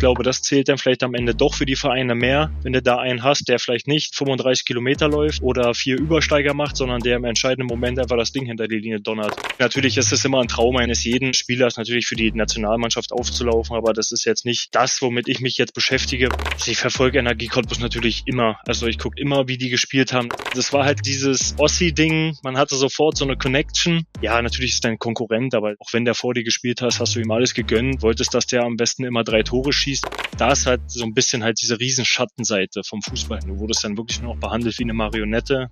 [0.00, 2.96] glaube, das zählt dann vielleicht am Ende doch für die Vereine mehr, wenn du da
[2.96, 7.24] einen hast, der vielleicht nicht 35 Kilometer läuft oder vier Übersteiger macht, sondern der im
[7.24, 9.36] entscheidenden Moment einfach das Ding hinter die Linie donnert.
[9.58, 13.92] Natürlich ist es immer ein Traum eines jeden Spielers, natürlich für die Nationalmannschaft aufzulaufen, aber
[13.92, 16.30] das ist jetzt nicht das, womit ich mich jetzt beschäftige.
[16.66, 17.48] Ich verfolge Energie
[17.80, 18.58] natürlich immer.
[18.66, 20.30] Also ich gucke immer, wie die gespielt haben.
[20.54, 22.36] Das war halt dieses Ossi-Ding.
[22.42, 24.06] Man hatte sofort so eine Connection.
[24.22, 27.20] Ja, natürlich ist dein Konkurrent, aber auch wenn der vor dir gespielt hast, hast du
[27.20, 29.89] ihm alles gegönnt, wolltest, dass der am besten immer drei Tore schießt.
[30.36, 33.40] Da ist halt so ein bisschen halt diese riesen Schattenseite vom Fußball.
[33.46, 35.70] Du wurdest dann wirklich nur noch behandelt wie eine Marionette.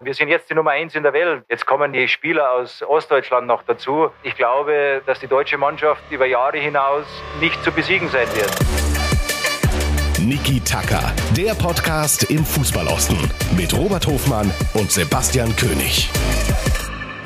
[0.00, 1.44] Wir sind jetzt die Nummer eins in der Welt.
[1.50, 4.10] Jetzt kommen die Spieler aus Ostdeutschland noch dazu.
[4.22, 7.04] Ich glaube, dass die deutsche Mannschaft über Jahre hinaus
[7.40, 8.50] nicht zu besiegen sein wird.
[10.20, 13.18] Niki Tacker, der Podcast im Fußballosten
[13.56, 16.10] mit Robert Hofmann und Sebastian König.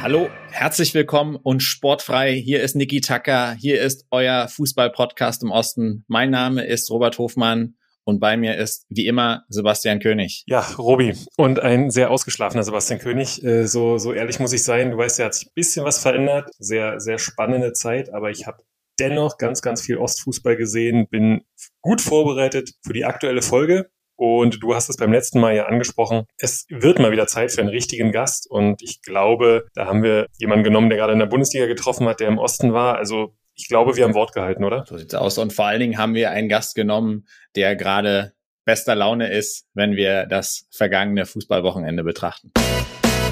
[0.02, 2.34] Hallo, herzlich willkommen und sportfrei.
[2.34, 3.54] Hier ist Niki Tacker.
[3.54, 6.04] Hier ist euer Fußball-Podcast im Osten.
[6.08, 10.44] Mein Name ist Robert Hofmann und bei mir ist wie immer Sebastian König.
[10.46, 13.42] Ja, Robi und ein sehr ausgeschlafener Sebastian König.
[13.42, 14.90] Äh, so, so ehrlich muss ich sein.
[14.90, 16.50] Du weißt, ja, hat sich ein bisschen was verändert.
[16.58, 18.62] Sehr, sehr spannende Zeit, aber ich habe
[19.00, 21.42] dennoch ganz, ganz viel Ostfußball gesehen, bin
[21.80, 23.90] gut vorbereitet für die aktuelle Folge.
[24.24, 26.26] Und du hast es beim letzten Mal ja angesprochen.
[26.38, 28.48] Es wird mal wieder Zeit für einen richtigen Gast.
[28.48, 32.20] Und ich glaube, da haben wir jemanden genommen, der gerade in der Bundesliga getroffen hat,
[32.20, 32.94] der im Osten war.
[32.94, 34.84] Also ich glaube, wir haben Wort gehalten, oder?
[34.86, 35.38] So sieht's aus.
[35.38, 38.32] Und vor allen Dingen haben wir einen Gast genommen, der gerade
[38.64, 42.52] bester Laune ist, wenn wir das vergangene Fußballwochenende betrachten.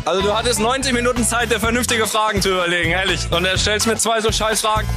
[0.04, 3.20] Also du hattest 90 Minuten Zeit, dir vernünftige Fragen zu überlegen, ehrlich.
[3.30, 4.88] Und er stellst mir zwei so scheiß Fragen.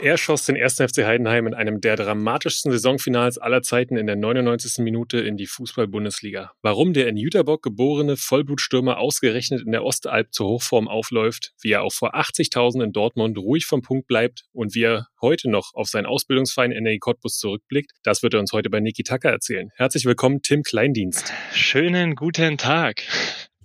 [0.00, 0.74] Er schoss den 1.
[0.74, 4.78] FC Heidenheim in einem der dramatischsten Saisonfinals aller Zeiten in der 99.
[4.78, 6.50] Minute in die Fußball-Bundesliga.
[6.60, 11.82] Warum der in Jüterbock geborene Vollblutstürmer ausgerechnet in der Ostalb zur Hochform aufläuft, wie er
[11.82, 15.88] auch vor 80.000 in Dortmund ruhig vom Punkt bleibt und wie er heute noch auf
[15.88, 19.70] seinen Ausbildungsverein NRI Cottbus zurückblickt, das wird er uns heute bei Niki Tacker erzählen.
[19.76, 21.32] Herzlich willkommen, Tim Kleindienst.
[21.52, 23.04] Schönen guten Tag.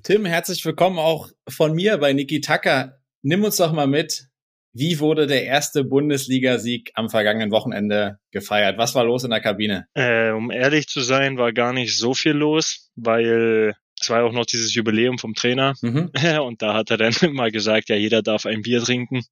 [0.07, 2.97] Tim, herzlich willkommen auch von mir bei Niki Tacker.
[3.23, 4.29] Nimm uns doch mal mit,
[4.71, 8.77] wie wurde der erste Bundesligasieg am vergangenen Wochenende gefeiert?
[8.77, 9.85] Was war los in der Kabine?
[9.95, 14.23] Äh, um ehrlich zu sein, war gar nicht so viel los, weil es war ja
[14.23, 15.73] auch noch dieses Jubiläum vom Trainer.
[15.81, 16.09] Mhm.
[16.41, 19.25] Und da hat er dann mal gesagt, ja, jeder darf ein Bier trinken.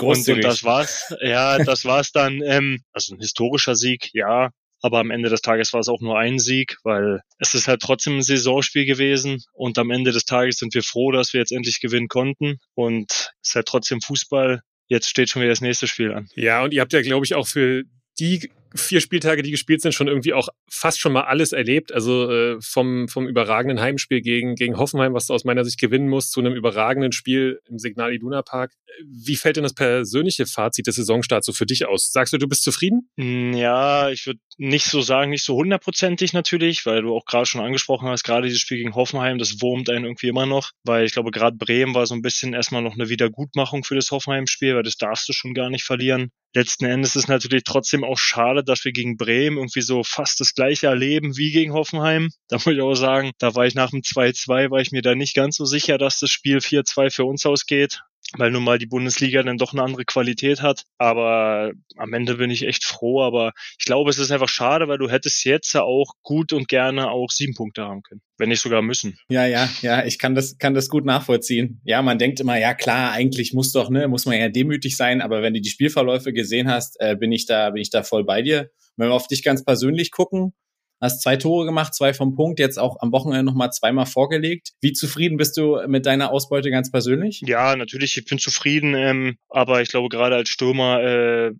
[0.00, 1.14] und, und das war's.
[1.20, 2.40] Ja, das war's dann.
[2.42, 4.52] Ähm, also ein historischer Sieg, ja.
[4.82, 7.80] Aber am Ende des Tages war es auch nur ein Sieg, weil es ist halt
[7.80, 9.42] trotzdem ein Saisonspiel gewesen.
[9.52, 12.58] Und am Ende des Tages sind wir froh, dass wir jetzt endlich gewinnen konnten.
[12.74, 13.10] Und
[13.42, 14.60] es ist halt trotzdem Fußball.
[14.88, 16.28] Jetzt steht schon wieder das nächste Spiel an.
[16.34, 17.82] Ja, und ihr habt ja, glaube ich, auch für
[18.18, 21.92] die vier Spieltage, die gespielt sind, schon irgendwie auch fast schon mal alles erlebt.
[21.92, 26.08] Also äh, vom, vom überragenden Heimspiel gegen, gegen Hoffenheim, was du aus meiner Sicht gewinnen
[26.08, 28.72] musst, zu einem überragenden Spiel im Signal Iduna Park.
[29.04, 32.12] Wie fällt denn das persönliche Fazit des Saisonstarts so für dich aus?
[32.12, 33.08] Sagst du, du bist zufrieden?
[33.18, 37.46] Hm, ja, ich würde nicht so sagen, nicht so hundertprozentig natürlich, weil du auch gerade
[37.46, 41.04] schon angesprochen hast, gerade dieses Spiel gegen Hoffenheim, das wurmt einen irgendwie immer noch, weil
[41.04, 44.76] ich glaube, gerade Bremen war so ein bisschen erstmal noch eine Wiedergutmachung für das Hoffenheim-Spiel,
[44.76, 46.30] weil das darfst du schon gar nicht verlieren.
[46.54, 50.54] Letzten Endes ist natürlich trotzdem auch schade, dass wir gegen Bremen irgendwie so fast das
[50.54, 52.30] gleiche erleben wie gegen Hoffenheim.
[52.48, 55.14] Da muss ich auch sagen, da war ich nach dem 2-2, war ich mir da
[55.14, 58.02] nicht ganz so sicher, dass das Spiel 4-2 für uns ausgeht
[58.38, 60.84] weil nun mal die Bundesliga dann doch eine andere Qualität hat.
[60.98, 63.22] Aber am Ende bin ich echt froh.
[63.22, 66.68] Aber ich glaube, es ist einfach schade, weil du hättest jetzt ja auch gut und
[66.68, 68.20] gerne auch sieben Punkte haben können.
[68.38, 69.18] Wenn nicht sogar müssen.
[69.28, 71.80] Ja, ja, ja, ich kann das, kann das gut nachvollziehen.
[71.84, 75.20] Ja, man denkt immer, ja klar, eigentlich muss doch, ne, muss man ja demütig sein.
[75.20, 78.24] Aber wenn du die Spielverläufe gesehen hast, äh, bin ich da, bin ich da voll
[78.24, 78.70] bei dir.
[78.96, 80.54] Wenn wir auf dich ganz persönlich gucken,
[81.00, 84.70] Hast zwei Tore gemacht, zwei vom Punkt, jetzt auch am Wochenende nochmal zweimal vorgelegt.
[84.80, 87.42] Wie zufrieden bist du mit deiner Ausbeute ganz persönlich?
[87.44, 91.52] Ja, natürlich, ich bin zufrieden, ähm, aber ich glaube, gerade als Stürmer äh,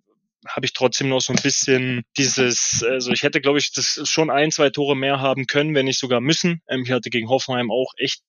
[0.47, 4.29] habe ich trotzdem noch so ein bisschen dieses, also ich hätte, glaube ich, das schon
[4.29, 6.61] ein, zwei Tore mehr haben können, wenn nicht sogar müssen.
[6.67, 8.21] Ähm, ich hatte gegen Hoffenheim auch echt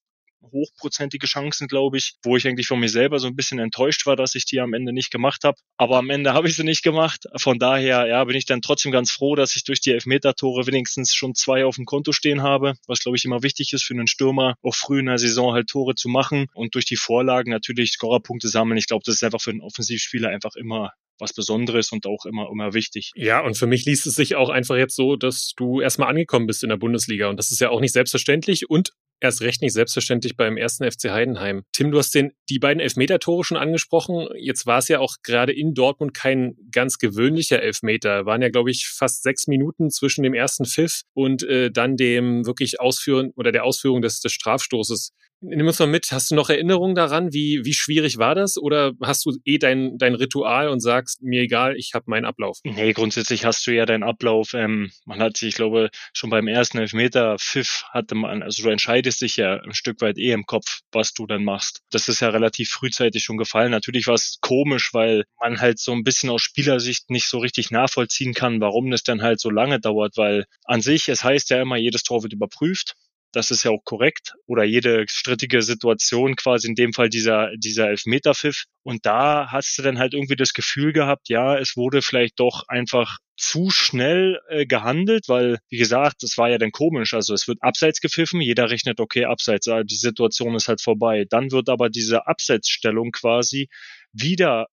[0.43, 4.16] hochprozentige Chancen, glaube ich, wo ich eigentlich von mir selber so ein bisschen enttäuscht war,
[4.16, 5.59] dass ich die am Ende nicht gemacht habe.
[5.76, 7.27] Aber am Ende habe ich sie nicht gemacht.
[7.36, 11.15] Von daher, ja, bin ich dann trotzdem ganz froh, dass ich durch die Elfmeter-Tore wenigstens
[11.15, 14.07] schon zwei auf dem Konto stehen habe, was glaube ich immer wichtig ist für einen
[14.07, 17.92] Stürmer, auch früh in der Saison halt Tore zu machen und durch die Vorlagen natürlich
[17.92, 18.78] Scorerpunkte sammeln.
[18.78, 22.48] Ich glaube, das ist einfach für einen Offensivspieler einfach immer was Besonderes und auch immer,
[22.51, 23.10] immer wichtig.
[23.15, 26.47] Ja, und für mich liest es sich auch einfach jetzt so, dass du erstmal angekommen
[26.47, 27.28] bist in der Bundesliga.
[27.28, 31.10] Und das ist ja auch nicht selbstverständlich und erst recht nicht selbstverständlich beim ersten FC
[31.10, 31.62] Heidenheim.
[31.72, 34.28] Tim, du hast den, die beiden Elfmeter-Tore schon angesprochen.
[34.36, 38.26] Jetzt war es ja auch gerade in Dortmund kein ganz gewöhnlicher Elfmeter.
[38.26, 42.47] Waren ja, glaube ich, fast sechs Minuten zwischen dem ersten Pfiff und äh, dann dem
[42.47, 45.12] wirklich Ausführen oder der Ausführung des, des Strafstoßes.
[45.41, 47.33] Nimm uns mal mit, hast du noch Erinnerungen daran?
[47.33, 48.59] Wie, wie schwierig war das?
[48.59, 52.59] Oder hast du eh dein, dein Ritual und sagst, mir egal, ich habe meinen Ablauf?
[52.65, 54.53] Nee, grundsätzlich hast du ja deinen Ablauf.
[54.55, 58.69] Ähm, man hat sich, ich glaube, schon beim ersten Elfmeter Pfiff hatte man, also du
[58.71, 61.83] entscheidest dich ja ein Stück weit eh im Kopf, was du dann machst.
[61.93, 63.71] Das ist ja relativ frühzeitig schon gefallen.
[63.71, 67.71] Natürlich war es komisch, weil man halt so ein bisschen aus Spielersicht nicht so richtig
[67.71, 71.63] nachvollziehen kann, warum das dann halt so lange dauert, weil an sich, es heißt ja
[71.63, 72.97] immer, jedes Tor wird überprüft
[73.33, 74.34] das ist ja auch korrekt.
[74.47, 78.65] Oder jede strittige Situation, quasi in dem Fall dieser, dieser Elfmeterpfiff.
[78.83, 82.65] Und da hast du dann halt irgendwie das Gefühl gehabt, ja, es wurde vielleicht doch
[82.69, 87.15] einfach zu schnell äh, gehandelt, weil, wie gesagt, das war ja dann komisch.
[87.15, 91.25] Also es wird abseits gepfiffen, jeder rechnet, okay, abseits, die Situation ist halt vorbei.
[91.28, 93.69] Dann wird aber diese Abseitsstellung quasi
[94.13, 94.66] wieder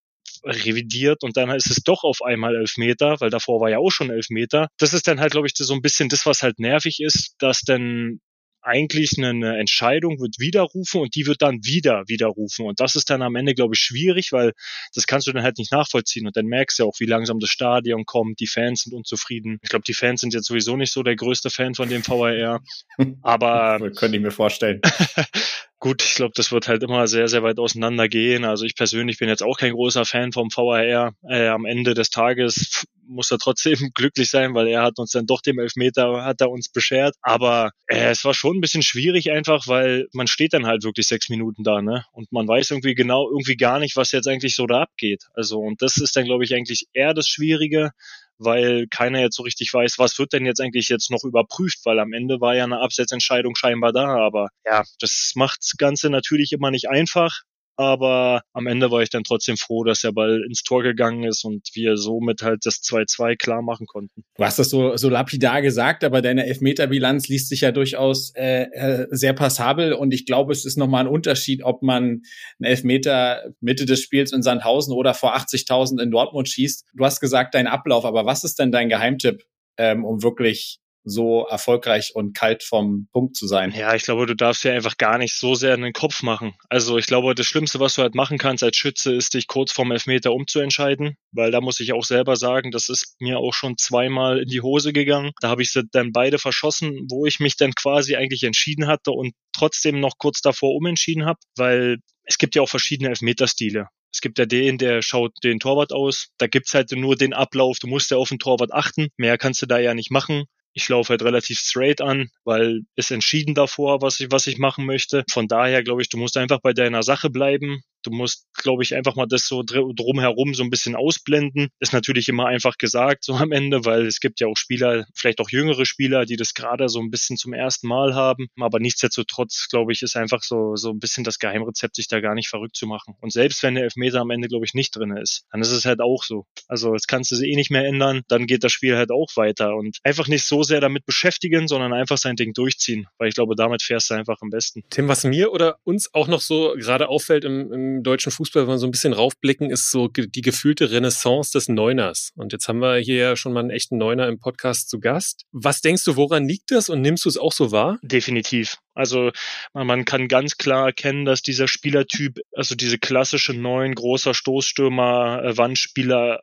[0.44, 3.92] revidiert und dann ist es doch auf einmal elf Meter, weil davor war ja auch
[3.92, 4.68] schon elf Meter.
[4.78, 7.62] Das ist dann halt, glaube ich, so ein bisschen das, was halt nervig ist, dass
[7.62, 8.20] dann
[8.66, 12.66] eigentlich eine Entscheidung wird widerrufen und die wird dann wieder widerrufen.
[12.66, 14.54] Und das ist dann am Ende, glaube ich, schwierig, weil
[14.94, 16.28] das kannst du dann halt nicht nachvollziehen.
[16.28, 19.60] Und dann merkst du ja auch, wie langsam das Stadion kommt, die Fans sind unzufrieden.
[19.62, 22.64] Ich glaube, die Fans sind jetzt sowieso nicht so der größte Fan von dem VAR.
[23.22, 23.80] Aber.
[23.96, 24.82] Könnte ich mir vorstellen.
[25.86, 28.44] Gut, ich glaube, das wird halt immer sehr, sehr weit auseinander gehen.
[28.44, 31.14] Also ich persönlich bin jetzt auch kein großer Fan vom VAR.
[31.30, 35.28] Äh, am Ende des Tages muss er trotzdem glücklich sein, weil er hat uns dann
[35.28, 37.14] doch dem Elfmeter, hat er uns beschert.
[37.22, 41.06] Aber äh, es war schon ein bisschen schwierig einfach, weil man steht dann halt wirklich
[41.06, 42.04] sechs Minuten da, ne?
[42.14, 45.26] Und man weiß irgendwie genau, irgendwie gar nicht, was jetzt eigentlich so da abgeht.
[45.36, 47.92] Also, und das ist dann, glaube ich, eigentlich eher das Schwierige,
[48.38, 52.00] weil keiner jetzt so richtig weiß, was wird denn jetzt eigentlich jetzt noch überprüft, weil
[52.00, 56.52] am Ende war ja eine Absetzentscheidung scheinbar da, aber ja, das macht das Ganze natürlich
[56.52, 57.42] immer nicht einfach,
[57.78, 61.44] aber am Ende war ich dann trotzdem froh, dass der Ball ins Tor gegangen ist
[61.44, 64.24] und wir somit halt das 2-2 klar machen konnten.
[64.36, 68.64] Du hast das so, so lapidar gesagt, aber deine Elfmeterbilanz liest sich ja durchaus äh,
[68.64, 72.22] äh sehr passabel und ich glaube, es ist nochmal ein Unterschied, ob man einen
[72.62, 76.86] Elfmeter Mitte des Spiels in Sandhausen oder vor 80.000 in Dortmund schießt.
[76.94, 79.44] Du hast gesagt, dein Ablauf, aber was ist denn dein Geheimtipp,
[79.78, 83.72] ähm, um wirklich so erfolgreich und kalt vom Punkt zu sein.
[83.72, 86.56] Ja, ich glaube, du darfst ja einfach gar nicht so sehr in den Kopf machen.
[86.70, 89.72] Also ich glaube, das Schlimmste, was du halt machen kannst als Schütze, ist dich kurz
[89.72, 93.78] vorm Elfmeter umzuentscheiden, weil da muss ich auch selber sagen, das ist mir auch schon
[93.78, 95.32] zweimal in die Hose gegangen.
[95.42, 99.12] Da habe ich sie dann beide verschossen, wo ich mich dann quasi eigentlich entschieden hatte
[99.12, 103.88] und trotzdem noch kurz davor umentschieden habe, weil es gibt ja auch verschiedene Elfmeterstile.
[104.12, 106.30] Es gibt ja den, der schaut den Torwart aus.
[106.38, 107.80] Da gibt's halt nur den Ablauf.
[107.80, 109.10] Du musst ja auf den Torwart achten.
[109.18, 113.10] Mehr kannst du da ja nicht machen ich laufe halt relativ straight an, weil ist
[113.10, 115.24] entschieden davor, was ich, was ich machen möchte.
[115.32, 117.82] Von daher glaube ich, du musst einfach bei deiner Sache bleiben.
[118.06, 121.70] Du musst, glaube ich, einfach mal das so drumherum so ein bisschen ausblenden.
[121.80, 125.40] Ist natürlich immer einfach gesagt, so am Ende, weil es gibt ja auch Spieler, vielleicht
[125.40, 128.48] auch jüngere Spieler, die das gerade so ein bisschen zum ersten Mal haben.
[128.60, 132.36] Aber nichtsdestotrotz, glaube ich, ist einfach so, so ein bisschen das Geheimrezept, sich da gar
[132.36, 133.16] nicht verrückt zu machen.
[133.22, 135.86] Und selbst wenn der Elfmeter am Ende, glaube ich, nicht drin ist, dann ist es
[135.86, 136.46] halt auch so.
[136.68, 139.30] Also, jetzt kannst du sie eh nicht mehr ändern, dann geht das Spiel halt auch
[139.36, 143.36] weiter und einfach nicht so sehr damit beschäftigen, sondern einfach sein Ding durchziehen, weil ich
[143.36, 144.84] glaube, damit fährst du einfach am besten.
[144.90, 148.74] Tim, was mir oder uns auch noch so gerade auffällt im, im deutschen Fußball, wenn
[148.74, 152.32] wir so ein bisschen raufblicken, ist so die gefühlte Renaissance des Neuners.
[152.36, 155.44] Und jetzt haben wir hier ja schon mal einen echten Neuner im Podcast zu Gast.
[155.52, 158.00] Was denkst du, woran liegt das und nimmst du es auch so wahr?
[158.02, 158.78] Definitiv.
[158.94, 159.32] Also
[159.74, 165.58] man kann ganz klar erkennen, dass dieser Spielertyp, also diese klassische neun großer Stoßstürmer, äh,
[165.58, 166.42] Wandspieler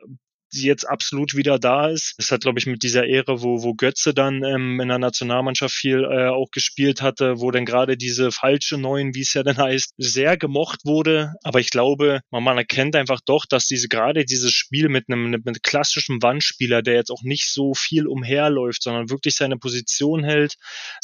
[0.53, 2.15] sie jetzt absolut wieder da ist.
[2.19, 5.75] Das hat, glaube ich, mit dieser Ehre, wo, wo Götze dann ähm, in der Nationalmannschaft
[5.75, 9.57] viel äh, auch gespielt hatte, wo dann gerade diese falsche Neuen, wie es ja dann
[9.57, 11.35] heißt, sehr gemocht wurde.
[11.43, 15.31] Aber ich glaube, man, man erkennt einfach doch, dass diese gerade dieses Spiel mit einem,
[15.31, 20.25] mit einem klassischen Wandspieler, der jetzt auch nicht so viel umherläuft, sondern wirklich seine Position
[20.25, 20.57] hält,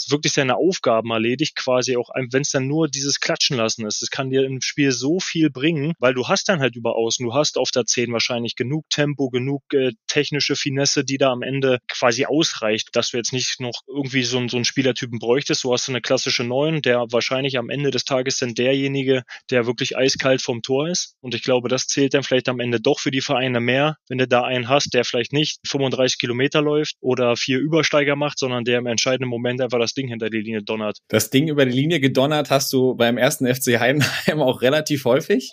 [0.09, 4.02] wirklich seine Aufgaben erledigt, quasi auch, wenn es dann nur dieses Klatschen lassen ist.
[4.02, 7.25] Das kann dir im Spiel so viel bringen, weil du hast dann halt über außen,
[7.25, 11.42] du hast auf der 10 wahrscheinlich genug Tempo, genug äh, technische Finesse, die da am
[11.42, 15.61] Ende quasi ausreicht, dass du jetzt nicht noch irgendwie so, so einen Spielertypen bräuchtest.
[15.61, 19.66] So hast du eine klassische Neun, der wahrscheinlich am Ende des Tages dann derjenige, der
[19.66, 21.14] wirklich eiskalt vom Tor ist.
[21.21, 24.18] Und ich glaube, das zählt dann vielleicht am Ende doch für die Vereine mehr, wenn
[24.18, 28.64] du da einen hast, der vielleicht nicht 35 Kilometer läuft oder vier Übersteiger macht, sondern
[28.64, 30.99] der im entscheidenden Moment einfach das Ding hinter die Linie donnert.
[31.09, 35.52] Das Ding über die Linie gedonnert hast du beim ersten FC Heidenheim auch relativ häufig.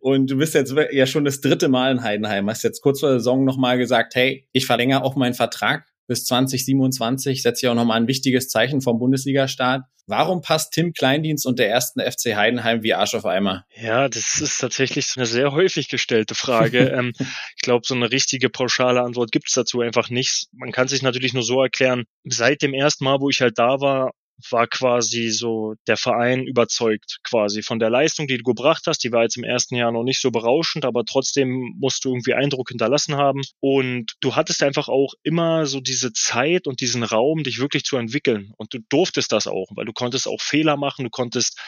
[0.00, 2.48] Und du bist jetzt ja schon das dritte Mal in Heidenheim.
[2.48, 6.24] Hast jetzt kurz vor der Saison nochmal gesagt, hey, ich verlängere auch meinen Vertrag bis
[6.24, 9.84] 2027, setze ich auch nochmal ein wichtiges Zeichen vom Bundesliga-Start.
[10.08, 13.64] Warum passt Tim Kleindienst und der ersten FC Heidenheim wie Arsch auf Eimer?
[13.74, 16.78] Ja, das ist tatsächlich eine sehr häufig gestellte Frage.
[16.96, 20.46] ähm, ich glaube, so eine richtige pauschale Antwort gibt es dazu einfach nicht.
[20.52, 23.80] Man kann sich natürlich nur so erklären, seit dem ersten Mal, wo ich halt da
[23.80, 24.12] war,
[24.50, 29.02] war quasi so der Verein überzeugt quasi von der Leistung, die du gebracht hast.
[29.04, 32.34] Die war jetzt im ersten Jahr noch nicht so berauschend, aber trotzdem musst du irgendwie
[32.34, 33.42] Eindruck hinterlassen haben.
[33.60, 37.96] Und du hattest einfach auch immer so diese Zeit und diesen Raum, dich wirklich zu
[37.96, 38.52] entwickeln.
[38.56, 41.58] Und du durftest das auch, weil du konntest auch Fehler machen, du konntest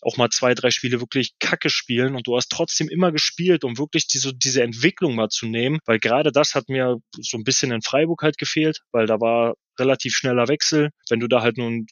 [0.00, 3.78] auch mal zwei, drei Spiele wirklich kacke spielen und du hast trotzdem immer gespielt, um
[3.78, 7.72] wirklich diese, diese Entwicklung mal zu nehmen, weil gerade das hat mir so ein bisschen
[7.72, 10.90] in Freiburg halt gefehlt, weil da war relativ schneller Wechsel.
[11.08, 11.86] Wenn du da halt nun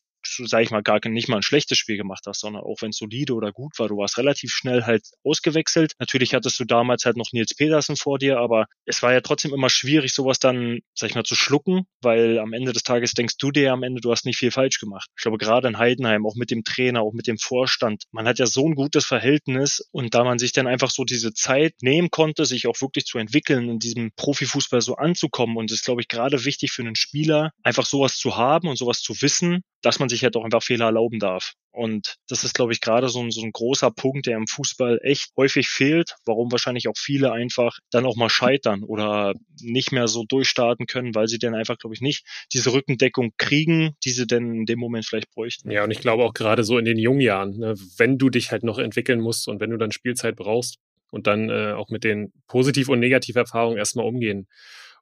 [0.44, 2.96] sag ich mal, gar nicht mal ein schlechtes Spiel gemacht hast, sondern auch wenn es
[2.96, 5.92] solide oder gut war, du warst relativ schnell halt ausgewechselt.
[5.98, 9.52] Natürlich hattest du damals halt noch Nils Petersen vor dir, aber es war ja trotzdem
[9.52, 13.36] immer schwierig, sowas dann, sag ich mal, zu schlucken, weil am Ende des Tages denkst
[13.38, 15.08] du dir am Ende, du hast nicht viel falsch gemacht.
[15.16, 18.38] Ich glaube, gerade in Heidenheim, auch mit dem Trainer, auch mit dem Vorstand, man hat
[18.38, 22.10] ja so ein gutes Verhältnis und da man sich dann einfach so diese Zeit nehmen
[22.10, 26.00] konnte, sich auch wirklich zu entwickeln, in diesem Profifußball so anzukommen und es ist, glaube
[26.00, 29.98] ich, gerade wichtig für einen Spieler, einfach sowas zu haben und sowas zu wissen, dass
[29.98, 31.54] man sich halt auch einfach Fehler erlauben darf.
[31.72, 35.00] Und das ist, glaube ich, gerade so ein, so ein großer Punkt, der im Fußball
[35.02, 40.06] echt häufig fehlt, warum wahrscheinlich auch viele einfach dann auch mal scheitern oder nicht mehr
[40.06, 44.26] so durchstarten können, weil sie dann einfach, glaube ich, nicht diese Rückendeckung kriegen, die sie
[44.26, 45.70] denn in dem Moment vielleicht bräuchten.
[45.70, 48.52] Ja, und ich glaube auch gerade so in den jungen Jahren, ne, wenn du dich
[48.52, 50.78] halt noch entwickeln musst und wenn du dann Spielzeit brauchst
[51.10, 54.46] und dann äh, auch mit den Positiv- und Negativerfahrungen erstmal umgehen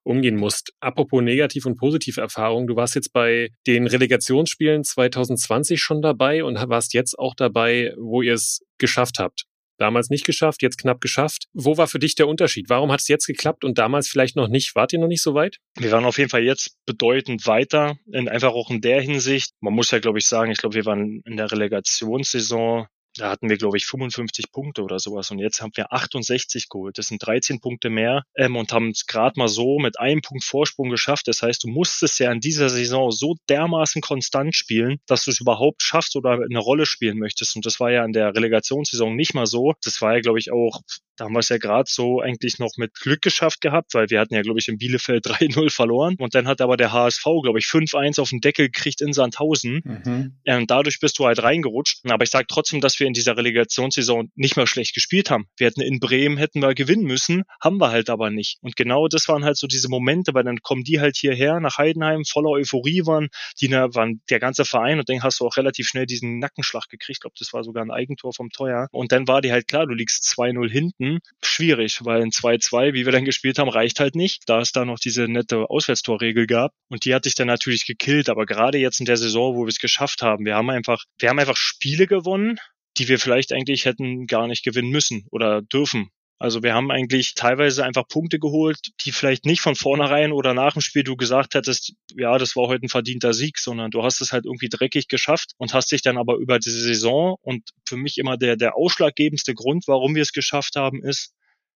[0.05, 0.73] umgehen musst.
[0.81, 6.95] Apropos Negativ- und Positiv-Erfahrungen, du warst jetzt bei den Relegationsspielen 2020 schon dabei und warst
[6.95, 9.47] jetzt auch dabei, wo ihr es geschafft habt.
[9.79, 11.49] Damals nicht geschafft, jetzt knapp geschafft.
[11.55, 12.69] Wo war für dich der Unterschied?
[12.69, 14.77] Warum hat es jetzt geklappt und damals vielleicht noch nicht?
[14.77, 15.59] Wart ihr noch nicht so weit?
[15.77, 19.55] Wir waren auf jeden Fall jetzt bedeutend weiter, in, einfach auch in der Hinsicht.
[19.61, 23.49] Man muss ja, glaube ich, sagen, ich glaube, wir waren in der Relegationssaison da hatten
[23.49, 25.31] wir, glaube ich, 55 Punkte oder sowas.
[25.31, 26.99] Und jetzt haben wir 68 geholt.
[26.99, 30.45] Das sind 13 Punkte mehr ähm, und haben es gerade mal so mit einem Punkt
[30.45, 31.29] Vorsprung geschafft.
[31.29, 35.41] Das heißt, du musstest ja in dieser Saison so dermaßen konstant spielen, dass du es
[35.41, 37.57] überhaupt schaffst oder eine Rolle spielen möchtest.
[37.57, 39.75] Und das war ja in der Relegationssaison nicht mal so.
[39.85, 40.81] Das war ja, glaube ich, auch
[41.23, 44.19] da haben wir es ja gerade so eigentlich noch mit Glück geschafft gehabt, weil wir
[44.19, 46.17] hatten ja, glaube ich, in Bielefeld 3-0 verloren.
[46.19, 49.83] Und dann hat aber der HSV, glaube ich, 5-1 auf den Deckel gekriegt in Sandhausen.
[49.85, 50.35] Mhm.
[50.45, 52.01] Und dadurch bist du halt reingerutscht.
[52.11, 55.47] Aber ich sage trotzdem, dass wir in dieser Relegationssaison nicht mehr schlecht gespielt haben.
[55.57, 58.59] Wir hätten in Bremen hätten wir gewinnen müssen, haben wir halt aber nicht.
[58.61, 61.79] Und genau das waren halt so diese Momente, weil dann kommen die halt hierher nach
[61.79, 63.29] Heidenheim, voller Euphorie waren,
[63.61, 67.19] die waren der ganze Verein und dann hast du auch relativ schnell diesen Nackenschlag gekriegt.
[67.19, 68.89] Ich glaube, das war sogar ein Eigentor vom Teuer.
[68.91, 71.12] Und dann war die halt klar, du liegst 2-0 hinten
[71.43, 74.85] schwierig, weil ein 2-2, wie wir dann gespielt haben, reicht halt nicht, da es da
[74.85, 76.73] noch diese nette Auswärtstorregel gab.
[76.89, 78.29] Und die hat sich dann natürlich gekillt.
[78.29, 81.29] Aber gerade jetzt in der Saison, wo wir es geschafft haben, wir haben einfach, wir
[81.29, 82.59] haben einfach Spiele gewonnen,
[82.99, 86.11] die wir vielleicht eigentlich hätten gar nicht gewinnen müssen oder dürfen.
[86.43, 90.73] Also wir haben eigentlich teilweise einfach Punkte geholt, die vielleicht nicht von vornherein oder nach
[90.73, 94.21] dem Spiel du gesagt hättest, ja, das war heute ein verdienter Sieg, sondern du hast
[94.21, 97.97] es halt irgendwie dreckig geschafft und hast dich dann aber über diese Saison und für
[97.97, 101.33] mich immer der, der ausschlaggebendste Grund, warum wir es geschafft haben, ist,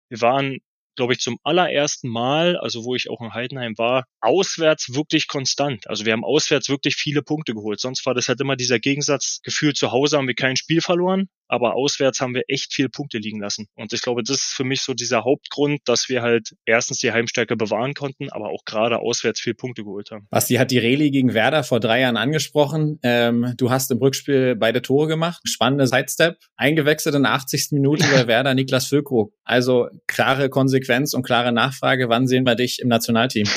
[0.08, 0.58] wir waren
[0.96, 5.88] glaube ich, zum allerersten Mal, also wo ich auch in Heidenheim war, auswärts wirklich konstant.
[5.88, 7.80] Also wir haben auswärts wirklich viele Punkte geholt.
[7.80, 11.28] Sonst war das halt immer dieser Gegensatz, Gefühl, zu Hause haben wir kein Spiel verloren,
[11.48, 13.68] aber auswärts haben wir echt viel Punkte liegen lassen.
[13.74, 17.12] Und ich glaube, das ist für mich so dieser Hauptgrund, dass wir halt erstens die
[17.12, 20.26] Heimstärke bewahren konnten, aber auch gerade auswärts viel Punkte geholt haben.
[20.30, 22.98] Basti hat die Reli gegen Werder vor drei Jahren angesprochen.
[23.02, 25.40] Ähm, du hast im Rückspiel beide Tore gemacht.
[25.44, 26.36] Spannende Sidestep.
[26.56, 27.68] Eingewechselt in der 80.
[27.72, 29.32] Minute bei Werder Niklas Füllkrug.
[29.44, 32.08] Also klare Konsequenz und klare Nachfrage.
[32.08, 33.48] Wann sehen wir dich im Nationalteam?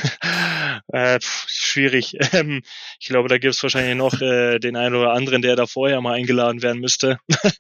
[0.92, 1.20] Äh,
[1.70, 2.16] schwierig.
[2.32, 2.62] Ähm,
[3.00, 6.00] ich glaube, da gibt es wahrscheinlich noch äh, den einen oder anderen, der da vorher
[6.00, 7.18] mal eingeladen werden müsste.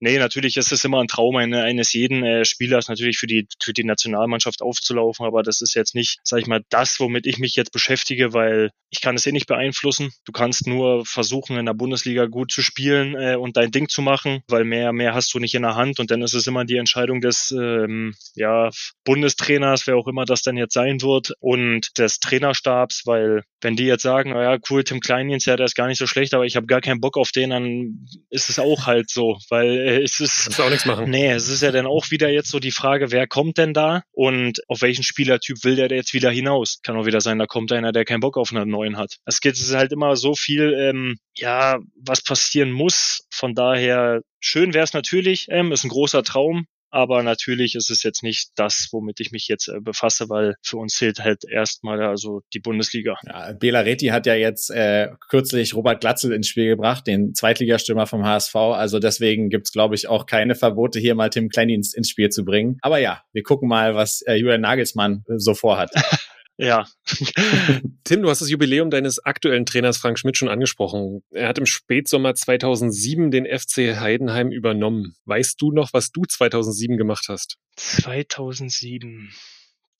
[0.00, 3.72] nee, natürlich ist es immer ein Traum eines jeden äh, Spielers, natürlich für die, für
[3.72, 7.54] die Nationalmannschaft aufzulaufen, aber das ist jetzt nicht, sag ich mal, das, womit ich mich
[7.54, 10.10] jetzt beschäftige, weil ich kann es eh nicht beeinflussen.
[10.24, 14.02] Du kannst nur versuchen, in der Bundesliga gut zu spielen äh, und dein Ding zu
[14.02, 16.64] machen, weil mehr, mehr hast du nicht in der Hand und dann ist es immer
[16.64, 18.70] die Entscheidung des ähm, ja,
[19.04, 23.76] Bundestrainers, wer auch immer das dann jetzt sein wird und des Trainerstabs Stabs, weil wenn
[23.76, 26.34] die jetzt sagen, oh ja, cool, Tim Kleindienst, ja, der ist gar nicht so schlecht,
[26.34, 29.78] aber ich habe gar keinen Bock auf den, dann ist es auch halt so, weil
[29.78, 31.10] äh, es ist Kannst du auch nichts machen.
[31.10, 34.02] Nee, es ist ja dann auch wieder jetzt so die Frage, wer kommt denn da
[34.12, 36.80] und auf welchen Spielertyp will der jetzt wieder hinaus?
[36.82, 39.16] Kann auch wieder sein, da kommt einer, der keinen Bock auf einen neuen hat.
[39.24, 43.26] Es geht es ist halt immer so viel, ähm, ja, was passieren muss.
[43.30, 48.02] Von daher schön wäre es natürlich, ähm, ist ein großer Traum, aber natürlich ist es
[48.02, 52.02] jetzt nicht das, womit ich mich jetzt äh, befasse, weil für uns zählt halt erstmal
[52.02, 53.16] also die Bundesliga.
[53.26, 58.06] Ja, Bela Reti hat ja jetzt äh, kürzlich Robert Glatzel ins Spiel gebracht, den Zweitligastürmer
[58.06, 58.54] vom HSV.
[58.54, 62.44] Also deswegen gibt's glaube ich, auch keine Verbote, hier mal Tim Kleindienst ins Spiel zu
[62.44, 62.78] bringen.
[62.82, 65.90] Aber ja, wir gucken mal, was äh, Julian Nagelsmann äh, so vorhat.
[66.58, 66.86] Ja.
[68.04, 71.22] Tim, du hast das Jubiläum deines aktuellen Trainers Frank Schmidt schon angesprochen.
[71.30, 75.14] Er hat im Spätsommer 2007 den FC Heidenheim übernommen.
[75.24, 77.58] Weißt du noch, was du 2007 gemacht hast?
[77.76, 79.32] 2007.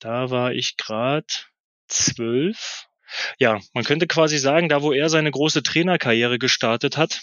[0.01, 1.27] Da war ich gerade
[1.87, 2.87] zwölf.
[3.39, 7.21] Ja, man könnte quasi sagen, da wo er seine große Trainerkarriere gestartet hat,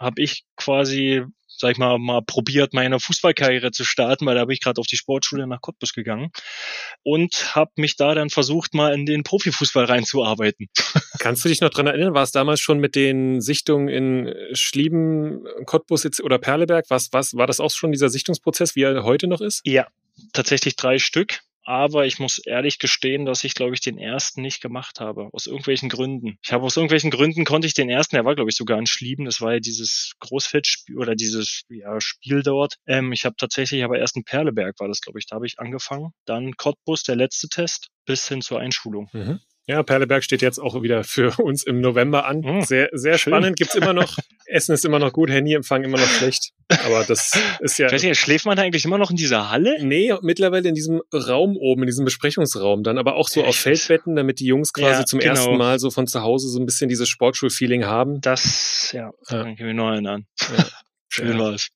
[0.00, 1.24] habe ich quasi
[1.60, 4.86] sag ich mal, mal probiert, meine Fußballkarriere zu starten, weil da bin ich gerade auf
[4.86, 6.30] die Sportschule nach Cottbus gegangen
[7.02, 10.68] und habe mich da dann versucht, mal in den Profifußball reinzuarbeiten.
[11.18, 15.44] Kannst du dich noch dran erinnern, war es damals schon mit den Sichtungen in Schlieben,
[15.66, 16.86] Cottbus oder Perleberg?
[16.88, 19.60] Was, was, war das auch schon dieser Sichtungsprozess, wie er heute noch ist?
[19.64, 19.86] Ja,
[20.32, 24.62] tatsächlich drei Stück aber ich muss ehrlich gestehen, dass ich, glaube ich, den ersten nicht
[24.62, 25.28] gemacht habe.
[25.32, 26.38] Aus irgendwelchen Gründen.
[26.42, 28.86] Ich habe aus irgendwelchen Gründen konnte ich den ersten, der war, glaube ich, sogar in
[28.86, 29.26] Schlieben.
[29.26, 32.76] Das war ja dieses Großfeldspiel oder dieses ja, Spiel dort.
[32.86, 35.58] Ähm, ich habe tatsächlich aber erst in Perleberg war das, glaube ich, da habe ich
[35.58, 36.12] angefangen.
[36.24, 39.10] Dann Cottbus, der letzte Test, bis hin zur Einschulung.
[39.12, 39.40] Mhm.
[39.68, 42.40] Ja, Perleberg steht jetzt auch wieder für uns im November an.
[42.40, 42.62] Mhm.
[42.62, 43.32] Sehr, sehr Schön.
[43.32, 43.56] spannend.
[43.56, 44.16] Gibt's immer noch.
[44.46, 46.52] Essen ist immer noch gut, Handyempfang immer noch schlecht.
[46.86, 47.86] Aber das ist ja.
[47.88, 49.76] Ich weiß nicht, schläft man eigentlich immer noch in dieser Halle?
[49.84, 52.82] Nee, mittlerweile in diesem Raum oben, in diesem Besprechungsraum.
[52.82, 55.32] Dann aber auch so auf Feldbetten, damit die Jungs quasi ja, zum genau.
[55.32, 58.22] ersten Mal so von zu Hause so ein bisschen dieses Sportschul-Feeling haben.
[58.22, 59.42] Das, ja, ja.
[59.42, 60.26] kann ich mich noch erinnern.
[60.40, 60.64] Ja.
[61.10, 61.38] Schön ja.
[61.38, 61.68] war's.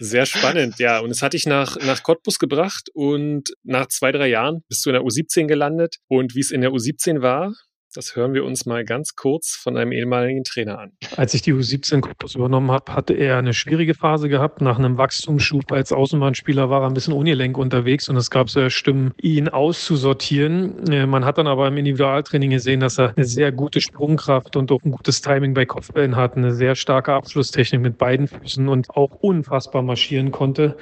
[0.00, 0.98] Sehr spannend, ja.
[1.00, 4.90] Und es hat dich nach, nach Cottbus gebracht und nach zwei, drei Jahren bist du
[4.90, 5.96] in der U17 gelandet.
[6.08, 7.52] Und wie es in der U17 war,
[7.94, 10.92] das hören wir uns mal ganz kurz von einem ehemaligen Trainer an.
[11.16, 14.60] Als ich die U17 Cottbus übernommen habe, hatte er eine schwierige Phase gehabt.
[14.60, 18.68] Nach einem Wachstumsschub als Außenbahnspieler war er ein bisschen Unilenk unterwegs und es gab so
[18.70, 20.90] Stimmen, ihn auszusortieren.
[20.90, 24.72] Äh, man hat dann aber im Individualtraining gesehen, dass er eine sehr gute Sprungkraft und
[24.72, 28.90] auch ein gutes Timing bei Kopfbällen hat, eine sehr starke Abschlusstechnik mit beiden Füßen und
[28.90, 30.76] auch unfassbar marschieren konnte.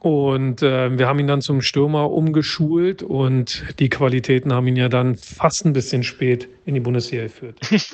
[0.00, 4.88] Und äh, wir haben ihn dann zum Stürmer umgeschult und die Qualitäten haben ihn ja
[4.88, 7.58] dann fast ein bisschen spät in die Bundesliga geführt.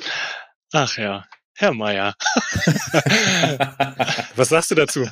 [0.71, 1.25] Ach ja,
[1.57, 2.15] Herr Meier.
[4.35, 5.07] Was sagst du dazu?